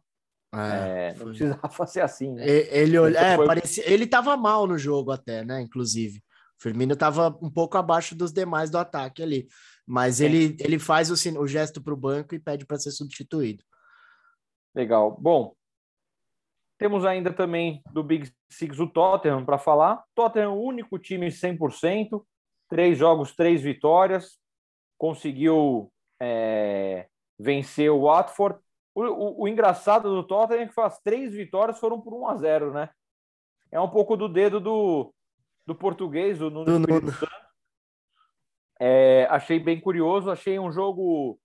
é, 0.55 1.12
é, 1.12 1.14
não 1.14 1.26
precisava 1.26 1.68
fazer 1.70 2.00
assim. 2.02 2.33
Né? 2.33 2.46
Ele, 2.46 2.96
ele, 2.96 3.16
é, 3.16 3.37
foi... 3.37 3.46
parecia, 3.46 3.90
ele 3.90 4.07
tava 4.07 4.37
mal 4.37 4.66
no 4.66 4.76
jogo 4.76 5.11
até, 5.11 5.44
né? 5.44 5.61
Inclusive. 5.61 6.18
O 6.59 6.62
Firmino 6.62 6.92
estava 6.92 7.28
um 7.42 7.50
pouco 7.50 7.76
abaixo 7.76 8.14
dos 8.14 8.33
demais 8.33 8.70
do 8.70 8.78
ataque 8.78 9.22
ali. 9.22 9.48
Mas 9.87 10.20
ele, 10.20 10.57
ele 10.61 10.78
faz 10.78 11.11
o, 11.11 11.40
o 11.40 11.46
gesto 11.46 11.83
para 11.83 11.92
o 11.92 11.96
banco 11.96 12.35
e 12.35 12.38
pede 12.38 12.64
para 12.64 12.78
ser 12.78 12.92
substituído. 12.92 13.64
Legal. 14.74 15.16
Bom, 15.20 15.55
temos 16.78 17.05
ainda 17.05 17.33
também 17.33 17.83
do 17.92 18.02
Big 18.02 18.33
Six 18.50 18.78
o 18.78 18.87
Tottenham 18.87 19.44
para 19.44 19.59
falar. 19.59 20.02
Tottenham, 20.14 20.57
o 20.57 20.62
único 20.62 20.98
time 20.98 21.28
100%, 21.28 22.22
três 22.68 22.96
jogos, 22.96 23.35
três 23.35 23.61
vitórias, 23.61 24.38
conseguiu 24.98 25.92
é, 26.20 27.09
vencer 27.42 27.90
o 27.90 28.02
Watford. 28.02 28.59
O, 28.94 29.02
o, 29.02 29.42
o, 29.42 29.48
engraçado 29.48 30.09
do 30.14 30.22
Tottenham 30.26 30.62
é 30.62 30.68
que 30.68 30.81
as 30.81 31.00
três 31.00 31.33
vitórias 31.33 31.78
foram 31.78 32.00
por 32.00 32.14
1 32.14 32.28
a 32.28 32.37
0 32.37 32.72
né? 32.72 32.90
É 33.70 33.81
um 33.81 33.88
pouco 33.88 34.16
do 34.16 34.28
dedo 34.28 34.61
do, 34.61 35.14
do 35.66 35.74
português, 35.74 36.40
o 36.40 36.50
Nuno, 36.50 36.78
Nuno. 36.78 37.12
É, 38.78 39.26
achei 39.31 39.59
bem 39.59 39.81
curioso, 39.81 40.31
achei 40.31 40.59
um 40.59 40.70
jogo 40.70 41.38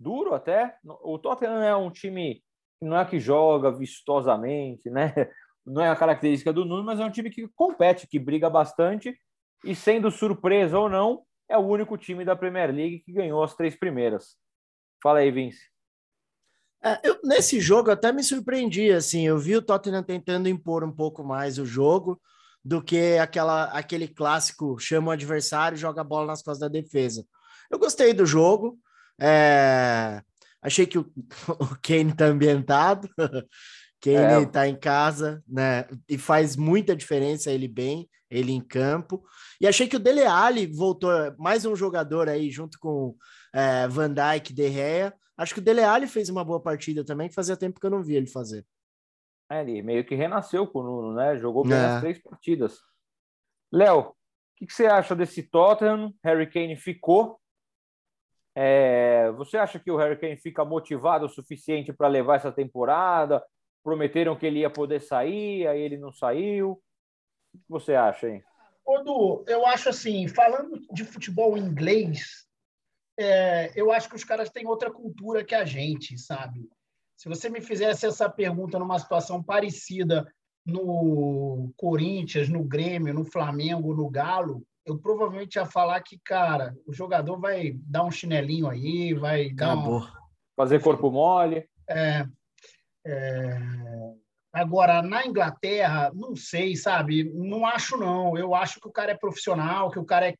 duro 0.00 0.34
até. 0.34 0.76
O 1.02 1.18
Tottenham 1.18 1.62
é 1.62 1.76
um 1.76 1.90
time 1.90 2.42
que 2.78 2.86
não 2.86 2.96
é 2.96 3.04
que 3.04 3.18
joga 3.18 3.70
vistosamente, 3.70 4.88
né? 4.90 5.12
Não 5.66 5.80
é 5.80 5.88
a 5.88 5.96
característica 5.96 6.52
do 6.52 6.66
Nuno, 6.66 6.84
mas 6.84 7.00
é 7.00 7.04
um 7.06 7.10
time 7.10 7.30
que 7.30 7.48
compete, 7.56 8.06
que 8.06 8.18
briga 8.18 8.50
bastante 8.50 9.18
e 9.64 9.74
sendo 9.74 10.10
surpresa 10.10 10.78
ou 10.78 10.90
não, 10.90 11.22
é 11.48 11.56
o 11.56 11.62
único 11.62 11.96
time 11.96 12.22
da 12.22 12.36
Premier 12.36 12.70
League 12.70 12.98
que 13.00 13.12
ganhou 13.12 13.42
as 13.42 13.56
três 13.56 13.74
primeiras. 13.74 14.36
Fala 15.04 15.18
aí, 15.18 15.30
Vince. 15.30 15.60
É, 16.82 16.98
eu, 17.04 17.20
nesse 17.22 17.60
jogo 17.60 17.90
até 17.90 18.10
me 18.10 18.24
surpreendi, 18.24 18.90
assim, 18.90 19.26
eu 19.26 19.38
vi 19.38 19.54
o 19.54 19.60
Tottenham 19.60 20.02
tentando 20.02 20.48
impor 20.48 20.82
um 20.82 20.90
pouco 20.90 21.22
mais 21.22 21.58
o 21.58 21.66
jogo 21.66 22.18
do 22.64 22.82
que 22.82 23.18
aquela, 23.18 23.64
aquele 23.64 24.08
clássico 24.08 24.78
chama 24.78 25.08
o 25.08 25.10
adversário 25.10 25.76
joga 25.76 26.00
a 26.00 26.04
bola 26.04 26.28
nas 26.28 26.40
costas 26.40 26.60
da 26.60 26.68
defesa. 26.68 27.26
Eu 27.70 27.78
gostei 27.78 28.14
do 28.14 28.24
jogo, 28.24 28.78
é... 29.20 30.22
achei 30.62 30.86
que 30.86 30.98
o, 30.98 31.02
o 31.60 31.76
Kane 31.82 32.16
tá 32.16 32.24
ambientado, 32.24 33.06
Kane 34.04 34.44
é. 34.44 34.46
tá 34.46 34.68
em 34.68 34.76
casa, 34.76 35.42
né, 35.48 35.86
e 36.08 36.18
faz 36.18 36.56
muita 36.56 36.94
diferença 36.94 37.50
ele 37.50 37.68
bem, 37.68 38.08
ele 38.30 38.52
em 38.52 38.60
campo, 38.60 39.22
e 39.60 39.66
achei 39.66 39.88
que 39.88 39.96
o 39.96 40.00
Dele 40.00 40.24
Alli 40.24 40.66
voltou, 40.66 41.10
mais 41.38 41.64
um 41.64 41.74
jogador 41.74 42.28
aí 42.28 42.50
junto 42.50 42.78
com 42.78 43.16
é, 43.52 43.86
Van 43.88 44.12
Dijk, 44.12 44.52
De 44.52 44.70
Gea, 44.70 45.14
Acho 45.36 45.54
que 45.54 45.60
o 45.60 45.62
Dele 45.62 45.82
Alli 45.82 46.06
fez 46.06 46.28
uma 46.28 46.44
boa 46.44 46.60
partida 46.60 47.04
também, 47.04 47.28
que 47.28 47.34
fazia 47.34 47.56
tempo 47.56 47.80
que 47.80 47.86
eu 47.86 47.90
não 47.90 48.02
vi 48.02 48.14
ele 48.14 48.26
fazer. 48.26 48.64
É, 49.50 49.60
ele 49.60 49.82
meio 49.82 50.04
que 50.04 50.14
renasceu 50.14 50.66
com 50.66 50.80
o 50.80 50.82
Nuno, 50.82 51.14
né? 51.14 51.36
Jogou 51.36 51.64
bem 51.64 51.76
é. 51.76 51.84
as 51.84 52.00
três 52.00 52.22
partidas. 52.22 52.78
Léo, 53.72 54.00
o 54.00 54.14
que, 54.56 54.66
que, 54.66 54.72
você 54.72 54.86
acha 54.86 55.14
desse 55.14 55.42
Tottenham? 55.42 56.14
Harry 56.22 56.48
Kane 56.48 56.76
ficou. 56.76 57.40
É, 58.56 59.32
você 59.32 59.58
acha 59.58 59.80
que 59.80 59.90
o 59.90 59.96
Harry 59.96 60.18
Kane 60.18 60.36
fica 60.36 60.64
motivado 60.64 61.26
o 61.26 61.28
suficiente 61.28 61.92
para 61.92 62.06
levar 62.06 62.36
essa 62.36 62.52
temporada? 62.52 63.44
Prometeram 63.84 64.34
que 64.34 64.46
ele 64.46 64.60
ia 64.60 64.70
poder 64.70 65.00
sair, 65.00 65.66
aí 65.68 65.80
ele 65.80 65.98
não 65.98 66.10
saiu. 66.10 66.82
O 67.54 67.58
que 67.58 67.68
você 67.68 67.94
acha 67.94 68.26
aí? 68.26 68.42
Odu, 68.84 69.44
eu 69.46 69.64
acho 69.66 69.90
assim, 69.90 70.26
falando 70.26 70.80
de 70.90 71.04
futebol 71.04 71.56
inglês, 71.56 72.46
é, 73.18 73.70
eu 73.76 73.92
acho 73.92 74.08
que 74.08 74.16
os 74.16 74.24
caras 74.24 74.50
têm 74.50 74.66
outra 74.66 74.90
cultura 74.90 75.44
que 75.44 75.54
a 75.54 75.64
gente, 75.64 76.18
sabe? 76.18 76.68
Se 77.16 77.28
você 77.28 77.48
me 77.48 77.60
fizesse 77.60 78.06
essa 78.06 78.28
pergunta 78.28 78.78
numa 78.78 78.98
situação 78.98 79.42
parecida 79.42 80.26
no 80.66 81.72
Corinthians, 81.76 82.48
no 82.48 82.64
Grêmio, 82.64 83.14
no 83.14 83.24
Flamengo, 83.24 83.94
no 83.94 84.08
Galo, 84.10 84.66
eu 84.84 84.98
provavelmente 84.98 85.56
ia 85.56 85.64
falar 85.64 86.00
que, 86.02 86.18
cara, 86.18 86.74
o 86.86 86.92
jogador 86.92 87.38
vai 87.38 87.72
dar 87.86 88.04
um 88.04 88.10
chinelinho 88.10 88.68
aí, 88.68 89.14
vai 89.14 89.46
Acabou. 89.46 90.00
dar 90.00 90.06
um... 90.06 90.24
Fazer 90.56 90.80
corpo 90.82 91.10
mole. 91.10 91.68
É, 91.88 92.26
é... 93.06 93.58
Agora, 94.52 95.02
na 95.02 95.26
Inglaterra, 95.26 96.12
não 96.14 96.36
sei, 96.36 96.76
sabe? 96.76 97.24
Não 97.24 97.66
acho, 97.66 97.96
não. 97.96 98.38
Eu 98.38 98.54
acho 98.54 98.78
que 98.80 98.86
o 98.86 98.92
cara 98.92 99.10
é 99.10 99.16
profissional, 99.16 99.90
que 99.90 99.98
o 99.98 100.04
cara 100.04 100.28
é. 100.28 100.36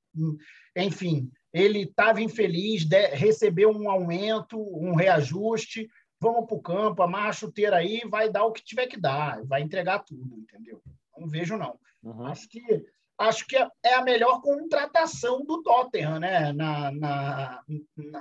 Enfim, 0.76 1.28
ele 1.52 1.82
estava 1.82 2.22
infeliz, 2.22 2.84
de, 2.84 3.08
recebeu 3.08 3.70
um 3.70 3.90
aumento, 3.90 4.56
um 4.56 4.94
reajuste, 4.94 5.88
vamos 6.20 6.46
para 6.46 6.56
o 6.56 6.62
campo, 6.62 7.02
amarra 7.02 7.30
a 7.30 7.32
chuteira 7.32 7.76
aí, 7.76 8.02
vai 8.08 8.30
dar 8.30 8.44
o 8.44 8.52
que 8.52 8.64
tiver 8.64 8.86
que 8.86 8.98
dar, 8.98 9.44
vai 9.44 9.62
entregar 9.62 10.00
tudo, 10.00 10.38
entendeu? 10.38 10.80
Não 11.18 11.28
vejo, 11.28 11.56
não. 11.56 11.76
Uhum. 12.02 12.26
Acho 12.26 12.48
que 12.48 12.84
acho 13.16 13.46
que 13.46 13.56
é 13.56 13.94
a 13.94 14.02
melhor 14.02 14.40
contratação 14.42 15.44
do 15.44 15.62
Tottenham, 15.62 16.18
né? 16.18 16.52
Na, 16.52 16.90
na, 16.90 17.62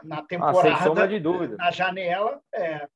na 0.03 0.21
temporada, 0.23 1.03
ah, 1.03 1.07
de 1.07 1.19
dúvida. 1.19 1.55
na 1.55 1.71
janela, 1.71 2.39
é, 2.53 2.87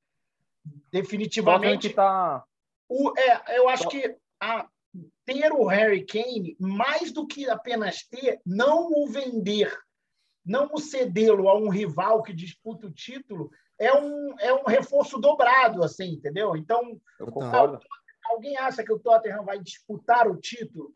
definitivamente. 0.92 1.90
Tá... 1.90 2.44
O, 2.90 3.14
é, 3.18 3.58
eu 3.58 3.68
acho 3.70 3.88
que 3.90 4.16
a, 4.42 4.68
ter 5.26 5.52
o 5.52 5.66
Harry 5.66 6.06
Kane, 6.06 6.56
mais 6.60 7.12
do 7.12 7.28
que 7.28 7.50
apenas 7.50 8.04
ter, 8.04 8.40
não 8.46 8.90
o 8.92 9.08
vender 9.08 9.72
não 10.48 10.78
cedê-lo 10.78 11.50
a 11.50 11.58
um 11.58 11.68
rival 11.68 12.24
que 12.24 12.34
disputa 12.34 12.88
o 12.88 12.92
título 12.92 13.52
é 13.78 13.94
um, 13.94 14.36
é 14.40 14.54
um 14.54 14.64
reforço 14.64 15.20
dobrado, 15.20 15.84
assim, 15.84 16.14
entendeu? 16.14 16.56
Então, 16.56 17.00
alguém 18.32 18.58
acha 18.58 18.84
que 18.84 18.92
o 18.92 18.98
Tottenham 18.98 19.44
vai 19.44 19.60
disputar 19.60 20.28
o 20.28 20.38
título? 20.38 20.94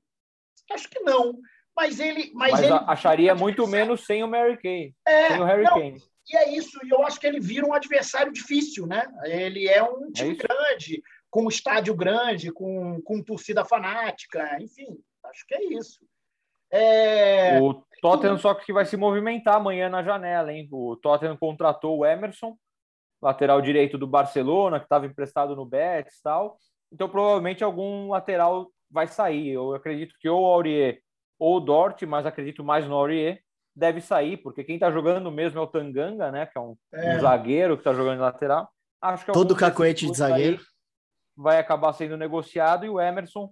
Acho 0.71 0.89
que 0.89 0.99
não. 1.01 1.37
Mas 1.75 1.99
ele. 1.99 2.31
Mas, 2.33 2.53
mas 2.53 2.63
ele 2.63 2.73
acharia 2.87 3.35
muito 3.35 3.67
menos 3.67 4.05
sem 4.05 4.23
o 4.23 4.27
Mary 4.27 4.57
Kane. 4.57 4.95
É, 5.05 5.27
sem 5.27 5.41
o 5.41 5.43
Harry 5.43 5.63
não, 5.63 5.73
Kane. 5.73 6.01
E 6.31 6.37
é 6.37 6.49
isso, 6.55 6.79
e 6.85 6.89
eu 6.89 7.05
acho 7.05 7.19
que 7.19 7.27
ele 7.27 7.41
vira 7.41 7.65
um 7.65 7.73
adversário 7.73 8.31
difícil, 8.31 8.87
né? 8.87 9.05
Ele 9.25 9.67
é 9.67 9.83
um 9.83 10.07
é 10.07 10.11
time 10.11 10.31
é 10.31 10.35
grande, 10.35 11.03
com 11.29 11.43
um 11.43 11.49
estádio 11.49 11.93
grande, 11.93 12.51
com, 12.51 13.01
com 13.01 13.21
torcida 13.21 13.65
fanática, 13.65 14.57
enfim, 14.61 14.97
acho 15.25 15.45
que 15.45 15.53
é 15.53 15.63
isso. 15.73 15.99
É... 16.71 17.59
O 17.59 17.83
Tottenham 18.01 18.37
só 18.37 18.53
que 18.53 18.71
vai 18.71 18.85
se 18.85 18.95
movimentar 18.95 19.55
amanhã 19.55 19.89
na 19.89 20.01
janela, 20.01 20.53
hein? 20.53 20.69
O 20.71 20.95
Tottenham 20.95 21.35
contratou 21.35 21.97
o 21.97 22.05
Emerson, 22.05 22.55
lateral 23.21 23.61
direito 23.61 23.97
do 23.97 24.07
Barcelona, 24.07 24.79
que 24.79 24.85
estava 24.85 25.05
emprestado 25.05 25.53
no 25.53 25.65
Betis 25.65 26.17
e 26.17 26.23
tal. 26.23 26.57
Então, 26.91 27.09
provavelmente 27.09 27.61
algum 27.63 28.09
lateral 28.09 28.71
vai 28.89 29.07
sair. 29.07 29.49
Eu 29.49 29.73
acredito 29.73 30.15
que 30.17 30.29
ou 30.29 30.43
o 30.43 30.45
Aurier 30.45 31.01
ou 31.37 31.57
o 31.57 31.59
Dort, 31.59 32.01
mas 32.03 32.25
acredito 32.25 32.63
mais 32.63 32.87
no 32.87 32.95
Aurier, 32.95 33.41
deve 33.75 34.01
sair, 34.01 34.37
porque 34.37 34.63
quem 34.63 34.75
está 34.75 34.91
jogando 34.91 35.31
mesmo 35.31 35.59
é 35.59 35.61
o 35.61 35.67
Tanganga, 35.67 36.31
né? 36.31 36.45
Que 36.45 36.57
é 36.57 36.61
um, 36.61 36.75
é. 36.93 37.15
um 37.15 37.19
zagueiro 37.19 37.75
que 37.75 37.81
está 37.81 37.93
jogando 37.93 38.15
de 38.15 38.21
lateral. 38.21 38.69
Acho 39.01 39.25
que 39.25 39.31
Todo 39.31 39.55
cacoete 39.55 40.09
de 40.09 40.17
zagueiro. 40.17 40.61
Vai 41.35 41.57
acabar 41.57 41.93
sendo 41.93 42.17
negociado 42.17 42.85
e 42.85 42.89
o 42.89 42.99
Emerson, 42.99 43.51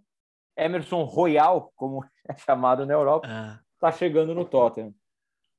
Emerson 0.57 1.03
Royal, 1.03 1.71
como 1.75 2.03
é 2.27 2.35
chamado 2.37 2.85
na 2.85 2.93
Europa, 2.93 3.27
é 3.27 3.69
está 3.79 3.91
chegando 3.91 4.35
no 4.35 4.45
Tottenham. 4.45 4.93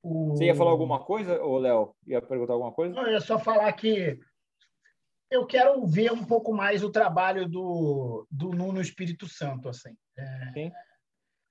O... 0.03 0.31
Você 0.31 0.45
ia 0.45 0.55
falar 0.55 0.71
alguma 0.71 1.01
coisa, 1.01 1.43
ou 1.43 1.59
Léo? 1.59 1.95
Ia 2.07 2.23
perguntar 2.23 2.53
alguma 2.53 2.73
coisa? 2.73 2.95
Não, 2.95 3.07
eu 3.07 3.13
ia 3.13 3.21
só 3.21 3.39
falar 3.39 3.73
que 3.73 4.19
eu 5.31 5.47
quero 5.47 5.87
ver 5.87 6.13
um 6.13 6.25
pouco 6.25 6.53
mais 6.53 6.85
o 6.85 6.91
trabalho 6.91 7.49
do, 7.49 8.27
do 8.31 8.51
Nuno 8.51 8.81
Espírito 8.81 9.27
Santo, 9.27 9.69
assim. 9.69 9.95
É... 10.19 10.71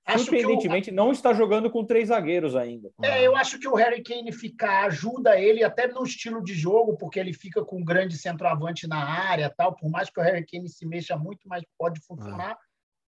Sim. 0.08 0.18
Surpreendentemente, 0.18 0.90
não 0.90 1.12
está 1.12 1.32
jogando 1.32 1.70
com 1.70 1.84
três 1.84 2.08
zagueiros 2.08 2.56
ainda. 2.56 2.90
É, 3.02 3.24
eu 3.24 3.36
acho 3.36 3.58
que 3.58 3.68
o 3.68 3.74
Harry 3.74 4.02
Kane 4.02 4.32
ficar 4.32 4.86
ajuda 4.86 5.38
ele 5.38 5.62
até 5.62 5.86
no 5.86 6.02
estilo 6.02 6.42
de 6.42 6.54
jogo, 6.54 6.96
porque 6.96 7.20
ele 7.20 7.32
fica 7.32 7.64
com 7.64 7.80
um 7.80 7.84
grande 7.84 8.16
centroavante 8.16 8.88
na 8.88 9.02
área, 9.02 9.52
tal. 9.56 9.76
Por 9.76 9.88
mais 9.90 10.10
que 10.10 10.18
o 10.18 10.22
Harry 10.22 10.44
Kane 10.44 10.68
se 10.68 10.86
mexa 10.86 11.16
muito, 11.16 11.46
mas 11.46 11.62
pode 11.78 12.00
funcionar. 12.00 12.52
Ah. 12.52 12.58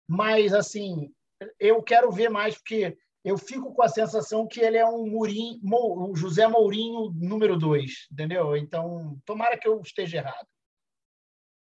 Mas 0.07 0.53
assim, 0.53 1.09
eu 1.59 1.81
quero 1.81 2.11
ver 2.11 2.29
mais 2.29 2.55
porque 2.55 2.97
eu 3.23 3.37
fico 3.37 3.73
com 3.73 3.83
a 3.83 3.87
sensação 3.87 4.47
que 4.47 4.59
ele 4.59 4.77
é 4.77 4.85
um, 4.85 5.07
Mourinho, 5.07 6.15
José 6.15 6.47
Mourinho 6.47 7.11
número 7.11 7.57
dois, 7.57 8.07
entendeu? 8.11 8.57
Então, 8.57 9.17
tomara 9.25 9.57
que 9.57 9.67
eu 9.67 9.79
esteja 9.81 10.17
errado. 10.17 10.47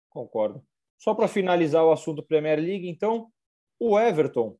Concordo. 0.09 0.65
Só 0.97 1.15
para 1.15 1.29
finalizar 1.29 1.85
o 1.85 1.93
assunto 1.93 2.23
Premier 2.23 2.59
League, 2.59 2.89
então, 2.89 3.31
o 3.79 3.99
Everton 3.99 4.57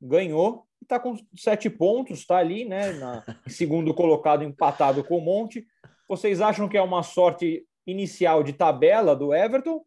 ganhou 0.00 0.66
e 0.80 0.84
está 0.84 0.98
com 0.98 1.16
sete 1.36 1.68
pontos, 1.68 2.20
está 2.20 2.38
ali, 2.38 2.64
né, 2.64 2.92
na, 2.92 3.24
segundo 3.48 3.94
colocado, 3.94 4.44
empatado 4.44 5.02
com 5.04 5.18
o 5.18 5.24
Monte. 5.24 5.66
Vocês 6.08 6.40
acham 6.40 6.68
que 6.68 6.76
é 6.76 6.82
uma 6.82 7.02
sorte 7.02 7.66
inicial 7.86 8.42
de 8.42 8.52
tabela 8.52 9.14
do 9.14 9.34
Everton 9.34 9.84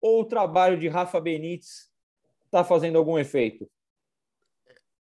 ou 0.00 0.20
o 0.20 0.24
trabalho 0.24 0.78
de 0.78 0.88
Rafa 0.88 1.20
Benítez 1.20 1.88
está 2.44 2.62
fazendo 2.64 2.98
algum 2.98 3.18
efeito? 3.18 3.68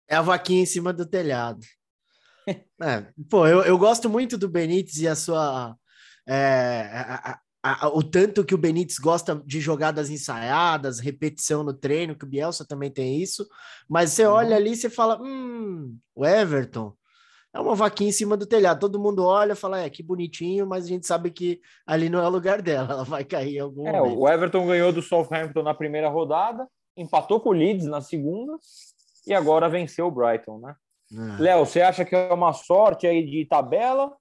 É 0.07 0.15
a 0.15 0.21
vaquinha 0.21 0.61
em 0.61 0.65
cima 0.65 0.93
do 0.93 1.05
telhado. 1.05 1.65
é, 2.47 3.11
pô, 3.29 3.47
eu, 3.47 3.63
eu 3.63 3.77
gosto 3.77 4.09
muito 4.09 4.37
do 4.37 4.49
Benítez 4.49 4.97
e 4.97 5.07
a 5.07 5.15
sua. 5.15 5.75
É, 6.27 6.89
a, 6.93 7.39
a, 7.65 7.87
a, 7.87 7.89
o 7.89 8.03
tanto 8.03 8.45
que 8.45 8.53
o 8.53 8.59
Benítez 8.59 8.99
gosta 8.99 9.41
de 9.43 9.59
jogadas 9.59 10.11
ensaiadas, 10.11 10.99
repetição 10.99 11.63
no 11.63 11.73
treino, 11.73 12.15
que 12.15 12.23
o 12.23 12.27
Bielsa 12.27 12.63
também 12.63 12.91
tem 12.91 13.19
isso. 13.19 13.47
Mas 13.89 14.11
você 14.11 14.27
uhum. 14.27 14.33
olha 14.33 14.55
ali 14.55 14.73
e 14.73 14.75
você 14.75 14.87
fala: 14.87 15.19
hum, 15.19 15.97
o 16.13 16.23
Everton 16.23 16.93
é 17.51 17.59
uma 17.59 17.73
vaquinha 17.73 18.09
em 18.09 18.13
cima 18.13 18.37
do 18.37 18.45
telhado. 18.45 18.81
Todo 18.81 18.99
mundo 18.99 19.23
olha 19.23 19.53
e 19.53 19.55
fala: 19.55 19.79
é, 19.81 19.89
que 19.89 20.03
bonitinho, 20.03 20.67
mas 20.67 20.85
a 20.85 20.87
gente 20.87 21.07
sabe 21.07 21.31
que 21.31 21.59
ali 21.87 22.07
não 22.07 22.19
é 22.19 22.27
o 22.27 22.31
lugar 22.31 22.61
dela, 22.61 22.87
ela 22.93 23.03
vai 23.03 23.25
cair 23.25 23.55
em 23.55 23.59
algum 23.59 23.87
é, 23.87 23.93
momento. 23.93 24.19
O 24.19 24.29
Everton 24.29 24.67
ganhou 24.67 24.93
do 24.93 25.01
Southampton 25.01 25.63
na 25.63 25.73
primeira 25.73 26.07
rodada, 26.07 26.67
empatou 26.95 27.39
com 27.39 27.49
o 27.49 27.53
Leeds 27.53 27.87
na 27.87 27.99
segunda 27.99 28.53
e 29.25 29.33
agora 29.33 29.67
venceu 29.67 30.05
o 30.05 30.11
Brighton, 30.11 30.59
né? 30.59 30.75
É. 31.11 31.41
Léo, 31.41 31.65
você 31.65 31.81
acha 31.81 32.05
que 32.05 32.15
é 32.15 32.31
uma 32.31 32.53
sorte 32.53 33.07
aí 33.07 33.25
de 33.25 33.43
tabela 33.45 34.11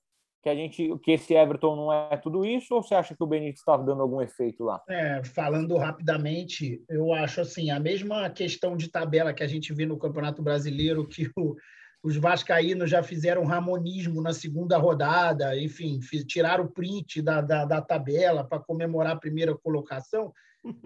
que 0.45 0.51
a 0.51 0.55
gente 0.55 0.99
que 0.99 1.13
esse 1.13 1.33
Everton 1.33 1.75
não 1.75 1.91
é 1.91 2.19
tudo 2.19 2.45
isso 2.45 2.75
ou 2.75 2.83
você 2.83 2.95
acha 2.95 3.17
que 3.17 3.23
o 3.23 3.27
Benítez 3.27 3.61
está 3.61 3.79
dando 3.79 4.03
algum 4.03 4.21
efeito 4.21 4.63
lá? 4.63 4.83
É, 4.87 5.25
falando 5.25 5.75
rapidamente, 5.79 6.85
eu 6.87 7.15
acho 7.15 7.41
assim 7.41 7.71
a 7.71 7.81
mesma 7.81 8.29
questão 8.29 8.77
de 8.77 8.91
tabela 8.91 9.33
que 9.33 9.43
a 9.43 9.47
gente 9.47 9.73
vê 9.73 9.87
no 9.87 9.99
Campeonato 9.99 10.43
Brasileiro 10.43 11.09
que 11.09 11.31
o, 11.35 11.57
os 12.03 12.19
vascaínos 12.19 12.91
já 12.91 13.03
fizeram 13.03 13.47
ramonismo 13.47 14.21
na 14.21 14.35
segunda 14.35 14.77
rodada, 14.77 15.59
enfim, 15.59 15.99
tiraram 16.27 16.65
o 16.65 16.71
print 16.71 17.23
da, 17.23 17.41
da, 17.41 17.65
da 17.65 17.81
tabela 17.81 18.45
para 18.45 18.61
comemorar 18.61 19.13
a 19.13 19.19
primeira 19.19 19.57
colocação. 19.57 20.31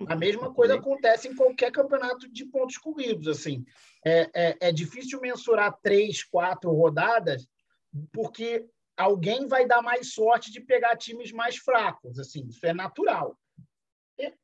A 0.07 0.15
mesma 0.15 0.55
coisa 0.55 0.77
acontece 0.77 1.27
em 1.27 1.35
qualquer 1.35 1.73
campeonato 1.73 2.31
de 2.33 2.45
pontos 2.45 2.79
corridos. 2.79 3.27
Assim, 3.27 3.65
é, 4.07 4.31
é, 4.33 4.57
é 4.69 4.73
difícil 4.73 5.21
mensurar 5.21 5.77
três, 5.83 6.23
quatro 6.23 6.71
rodadas, 6.71 7.45
porque 8.13 8.65
alguém 8.99 9.47
vai 9.47 9.67
dar 9.67 9.81
mais 9.81 10.13
sorte 10.13 10.51
de 10.51 10.61
pegar 10.61 10.97
times 10.97 11.33
mais 11.33 11.57
fracos, 11.57 12.19
assim, 12.19 12.47
isso 12.49 12.67
é 12.67 12.75
natural. 12.75 13.39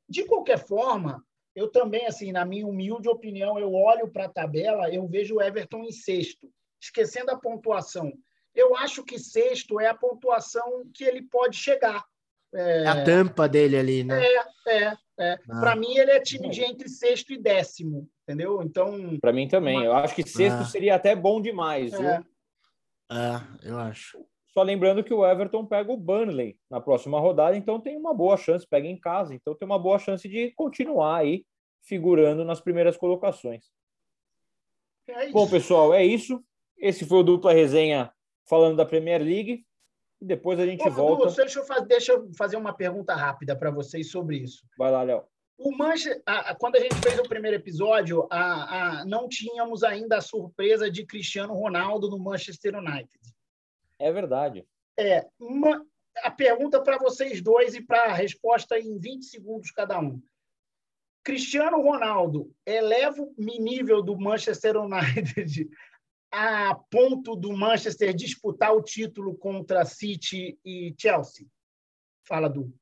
De 0.08 0.24
qualquer 0.24 0.58
forma, 0.64 1.22
eu 1.54 1.68
também, 1.68 2.06
assim, 2.06 2.30
na 2.30 2.44
minha 2.44 2.66
humilde 2.66 3.08
opinião, 3.08 3.58
eu 3.58 3.72
olho 3.72 4.08
para 4.08 4.26
a 4.26 4.28
tabela, 4.28 4.88
eu 4.90 5.06
vejo 5.08 5.36
o 5.36 5.42
Everton 5.42 5.82
em 5.82 5.90
sexto, 5.90 6.48
esquecendo 6.80 7.32
a 7.32 7.36
pontuação. 7.36 8.12
Eu 8.54 8.76
acho 8.76 9.04
que 9.04 9.18
sexto 9.18 9.80
é 9.80 9.88
a 9.88 9.94
pontuação 9.94 10.88
que 10.94 11.02
ele 11.02 11.22
pode 11.22 11.56
chegar. 11.56 12.04
É, 12.54 12.86
a 12.86 13.04
tampa 13.04 13.48
dele 13.48 13.76
ali, 13.76 14.04
né? 14.04 14.24
É, 14.24 14.38
é. 14.68 14.96
é. 15.18 15.38
Ah. 15.50 15.60
Para 15.60 15.74
mim, 15.74 15.96
ele 15.96 16.12
é 16.12 16.20
time 16.20 16.48
de 16.48 16.62
entre 16.62 16.88
sexto 16.88 17.32
e 17.32 17.38
décimo, 17.38 18.08
entendeu? 18.22 18.62
Então. 18.62 19.18
Para 19.18 19.32
mim 19.32 19.48
também. 19.48 19.78
Uma... 19.78 19.84
Eu 19.84 19.92
acho 19.94 20.14
que 20.14 20.22
sexto 20.22 20.60
ah. 20.60 20.64
seria 20.64 20.94
até 20.94 21.16
bom 21.16 21.40
demais, 21.40 21.92
é. 21.92 21.98
viu? 21.98 22.26
Ah, 23.10 23.44
eu 23.64 23.76
acho. 23.76 24.24
Só 24.54 24.62
lembrando 24.62 25.02
que 25.02 25.12
o 25.12 25.26
Everton 25.26 25.66
pega 25.66 25.90
o 25.92 25.96
Burnley 25.96 26.56
na 26.70 26.80
próxima 26.80 27.18
rodada, 27.18 27.56
então 27.56 27.80
tem 27.80 27.96
uma 27.96 28.14
boa 28.14 28.36
chance, 28.36 28.64
pega 28.64 28.86
em 28.86 28.98
casa, 28.98 29.34
então 29.34 29.52
tem 29.52 29.66
uma 29.66 29.80
boa 29.80 29.98
chance 29.98 30.28
de 30.28 30.52
continuar 30.52 31.18
aí 31.18 31.44
figurando 31.82 32.44
nas 32.44 32.60
primeiras 32.60 32.96
colocações. 32.96 33.64
É 35.08 35.28
Bom, 35.30 35.50
pessoal, 35.50 35.92
é 35.92 36.04
isso. 36.04 36.40
Esse 36.78 37.04
foi 37.04 37.18
o 37.18 37.22
dupla 37.24 37.52
resenha 37.52 38.12
falando 38.48 38.76
da 38.76 38.86
Premier 38.86 39.20
League. 39.20 39.66
E 40.20 40.24
depois 40.24 40.58
a 40.60 40.64
gente 40.64 40.86
Ô, 40.86 40.90
volta. 40.90 41.26
Du, 41.26 41.34
deixa, 41.34 41.58
eu 41.58 41.64
fazer, 41.64 41.86
deixa 41.86 42.12
eu 42.12 42.32
fazer 42.38 42.56
uma 42.56 42.72
pergunta 42.72 43.12
rápida 43.12 43.56
para 43.56 43.72
vocês 43.72 44.08
sobre 44.08 44.38
isso. 44.38 44.64
Vai 44.78 44.92
lá, 44.92 45.02
Léo. 45.02 45.24
O 45.58 45.76
Manchester, 45.76 46.22
a, 46.24 46.54
quando 46.54 46.76
a 46.76 46.80
gente 46.80 46.94
fez 46.96 47.18
o 47.18 47.28
primeiro 47.28 47.56
episódio, 47.56 48.26
a, 48.30 49.00
a, 49.00 49.04
não 49.04 49.28
tínhamos 49.28 49.82
ainda 49.82 50.18
a 50.18 50.22
surpresa 50.22 50.88
de 50.90 51.04
Cristiano 51.04 51.54
Ronaldo 51.54 52.08
no 52.08 52.18
Manchester 52.18 52.76
United. 52.76 53.33
É 54.04 54.12
verdade. 54.12 54.68
É, 54.98 55.26
uma, 55.40 55.82
a 56.18 56.30
pergunta 56.30 56.82
para 56.82 56.98
vocês 56.98 57.40
dois 57.40 57.74
e 57.74 57.80
para 57.80 58.04
a 58.04 58.12
resposta 58.12 58.78
em 58.78 58.98
20 58.98 59.24
segundos 59.24 59.70
cada 59.70 59.98
um. 59.98 60.22
Cristiano 61.24 61.80
Ronaldo 61.80 62.54
eleva 62.66 63.22
o 63.22 63.34
nível 63.38 64.02
do 64.02 64.14
Manchester 64.18 64.76
United 64.76 65.70
a 66.30 66.74
ponto 66.90 67.34
do 67.34 67.54
Manchester 67.54 68.12
disputar 68.12 68.74
o 68.74 68.82
título 68.82 69.34
contra 69.38 69.86
City 69.86 70.60
e 70.62 70.94
Chelsea? 71.00 71.46
Fala, 72.28 72.50
Du. 72.50 72.74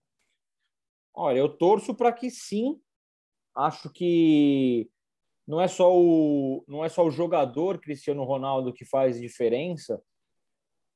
Olha, 1.15 1.39
eu 1.39 1.57
torço 1.57 1.95
para 1.95 2.13
que 2.13 2.33
sim. 2.33 2.83
Acho 3.55 3.93
que 3.93 4.91
não 5.47 5.61
é 5.61 5.69
só 5.69 5.89
o 5.95 6.65
não 6.67 6.85
é 6.85 6.89
só 6.89 7.05
o 7.05 7.13
jogador 7.13 7.79
Cristiano 7.79 8.25
Ronaldo 8.25 8.73
que 8.73 8.85
faz 8.85 9.21
diferença, 9.21 10.03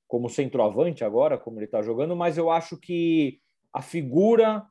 como 0.06 0.28
centroavante 0.28 1.04
agora, 1.04 1.38
como 1.38 1.58
ele 1.58 1.66
está 1.66 1.82
jogando, 1.82 2.14
mas 2.14 2.38
eu 2.38 2.50
acho 2.50 2.76
que 2.78 3.40
a 3.72 3.82
figura 3.82 4.64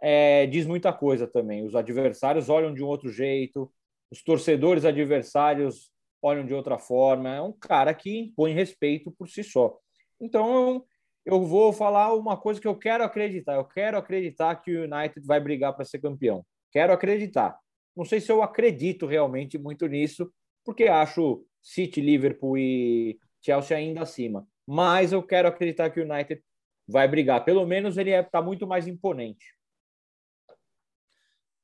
é, 0.00 0.46
diz 0.46 0.66
muita 0.66 0.92
coisa 0.92 1.26
também. 1.26 1.64
Os 1.64 1.74
adversários 1.74 2.48
olham 2.48 2.72
de 2.72 2.82
um 2.82 2.86
outro 2.86 3.10
jeito, 3.10 3.70
os 4.10 4.22
torcedores 4.22 4.84
adversários 4.84 5.90
olham 6.22 6.46
de 6.46 6.54
outra 6.54 6.78
forma. 6.78 7.34
É 7.34 7.42
um 7.42 7.52
cara 7.52 7.92
que 7.92 8.18
impõe 8.18 8.52
respeito 8.52 9.10
por 9.10 9.28
si 9.28 9.42
só. 9.42 9.76
Então, 10.20 10.84
eu 11.24 11.44
vou 11.44 11.72
falar 11.72 12.14
uma 12.14 12.36
coisa 12.36 12.60
que 12.60 12.66
eu 12.66 12.76
quero 12.76 13.04
acreditar. 13.04 13.54
Eu 13.54 13.64
quero 13.64 13.98
acreditar 13.98 14.56
que 14.56 14.74
o 14.74 14.84
United 14.84 15.26
vai 15.26 15.40
brigar 15.40 15.74
para 15.74 15.84
ser 15.84 15.98
campeão. 15.98 16.44
Quero 16.72 16.92
acreditar. 16.92 17.58
Não 17.96 18.04
sei 18.04 18.20
se 18.20 18.30
eu 18.30 18.42
acredito 18.42 19.06
realmente 19.06 19.58
muito 19.58 19.86
nisso, 19.86 20.32
porque 20.64 20.84
acho 20.84 21.44
City, 21.60 22.00
Liverpool 22.00 22.56
e 22.56 23.18
Chelsea 23.40 23.76
ainda 23.76 24.02
acima. 24.02 24.46
Mas 24.66 25.12
eu 25.12 25.22
quero 25.22 25.48
acreditar 25.48 25.90
que 25.90 26.00
o 26.00 26.04
United 26.04 26.42
vai 26.86 27.06
brigar. 27.06 27.44
Pelo 27.44 27.66
menos 27.66 27.96
ele 27.96 28.10
está 28.10 28.20
é, 28.20 28.30
tá 28.30 28.42
muito 28.42 28.66
mais 28.66 28.86
imponente. 28.86 29.54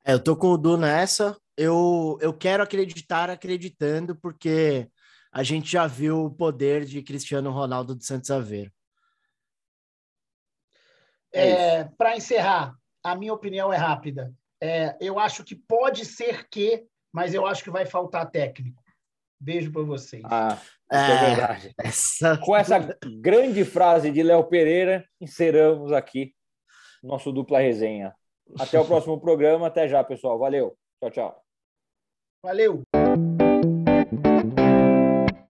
É, 0.03 0.13
eu 0.13 0.23
tô 0.23 0.35
com 0.35 0.47
o 0.47 0.57
Du 0.57 0.77
nessa. 0.77 1.37
Eu, 1.57 2.17
eu 2.21 2.33
quero 2.33 2.61
acreditar 2.61 3.29
acreditando, 3.29 4.15
porque 4.15 4.89
a 5.31 5.41
gente 5.41 5.71
já 5.71 5.87
viu 5.87 6.25
o 6.25 6.31
poder 6.31 6.85
de 6.85 7.01
Cristiano 7.01 7.51
Ronaldo 7.51 7.95
de 7.95 8.05
Santos 8.05 8.29
Aveiro. 8.29 8.71
É, 11.33 11.49
é 11.49 11.83
Para 11.97 12.15
encerrar, 12.15 12.75
a 13.03 13.15
minha 13.15 13.33
opinião 13.33 13.73
é 13.73 13.77
rápida. 13.77 14.33
É, 14.61 14.95
eu 14.99 15.19
acho 15.19 15.43
que 15.43 15.55
pode 15.55 16.05
ser 16.05 16.47
que, 16.49 16.85
mas 17.11 17.33
eu 17.33 17.45
acho 17.45 17.63
que 17.63 17.69
vai 17.69 17.85
faltar 17.85 18.29
técnico. 18.29 18.83
Beijo 19.39 19.71
para 19.71 19.81
vocês. 19.81 20.23
Ah, 20.25 20.59
é 20.95 21.25
verdade. 21.27 21.73
Essa... 21.77 22.37
Com 22.37 22.55
essa 22.55 22.79
grande 23.21 23.63
frase 23.63 24.11
de 24.11 24.23
Léo 24.23 24.43
Pereira, 24.45 25.05
encerramos 25.19 25.91
aqui 25.91 26.33
nosso 27.03 27.31
dupla 27.31 27.59
resenha. 27.59 28.13
Até 28.59 28.79
o 28.79 28.85
próximo 28.85 29.19
programa. 29.19 29.67
Até 29.67 29.87
já, 29.87 30.03
pessoal. 30.03 30.37
Valeu. 30.37 30.77
Tchau, 30.99 31.11
tchau. 31.11 31.43
Valeu. 32.43 33.04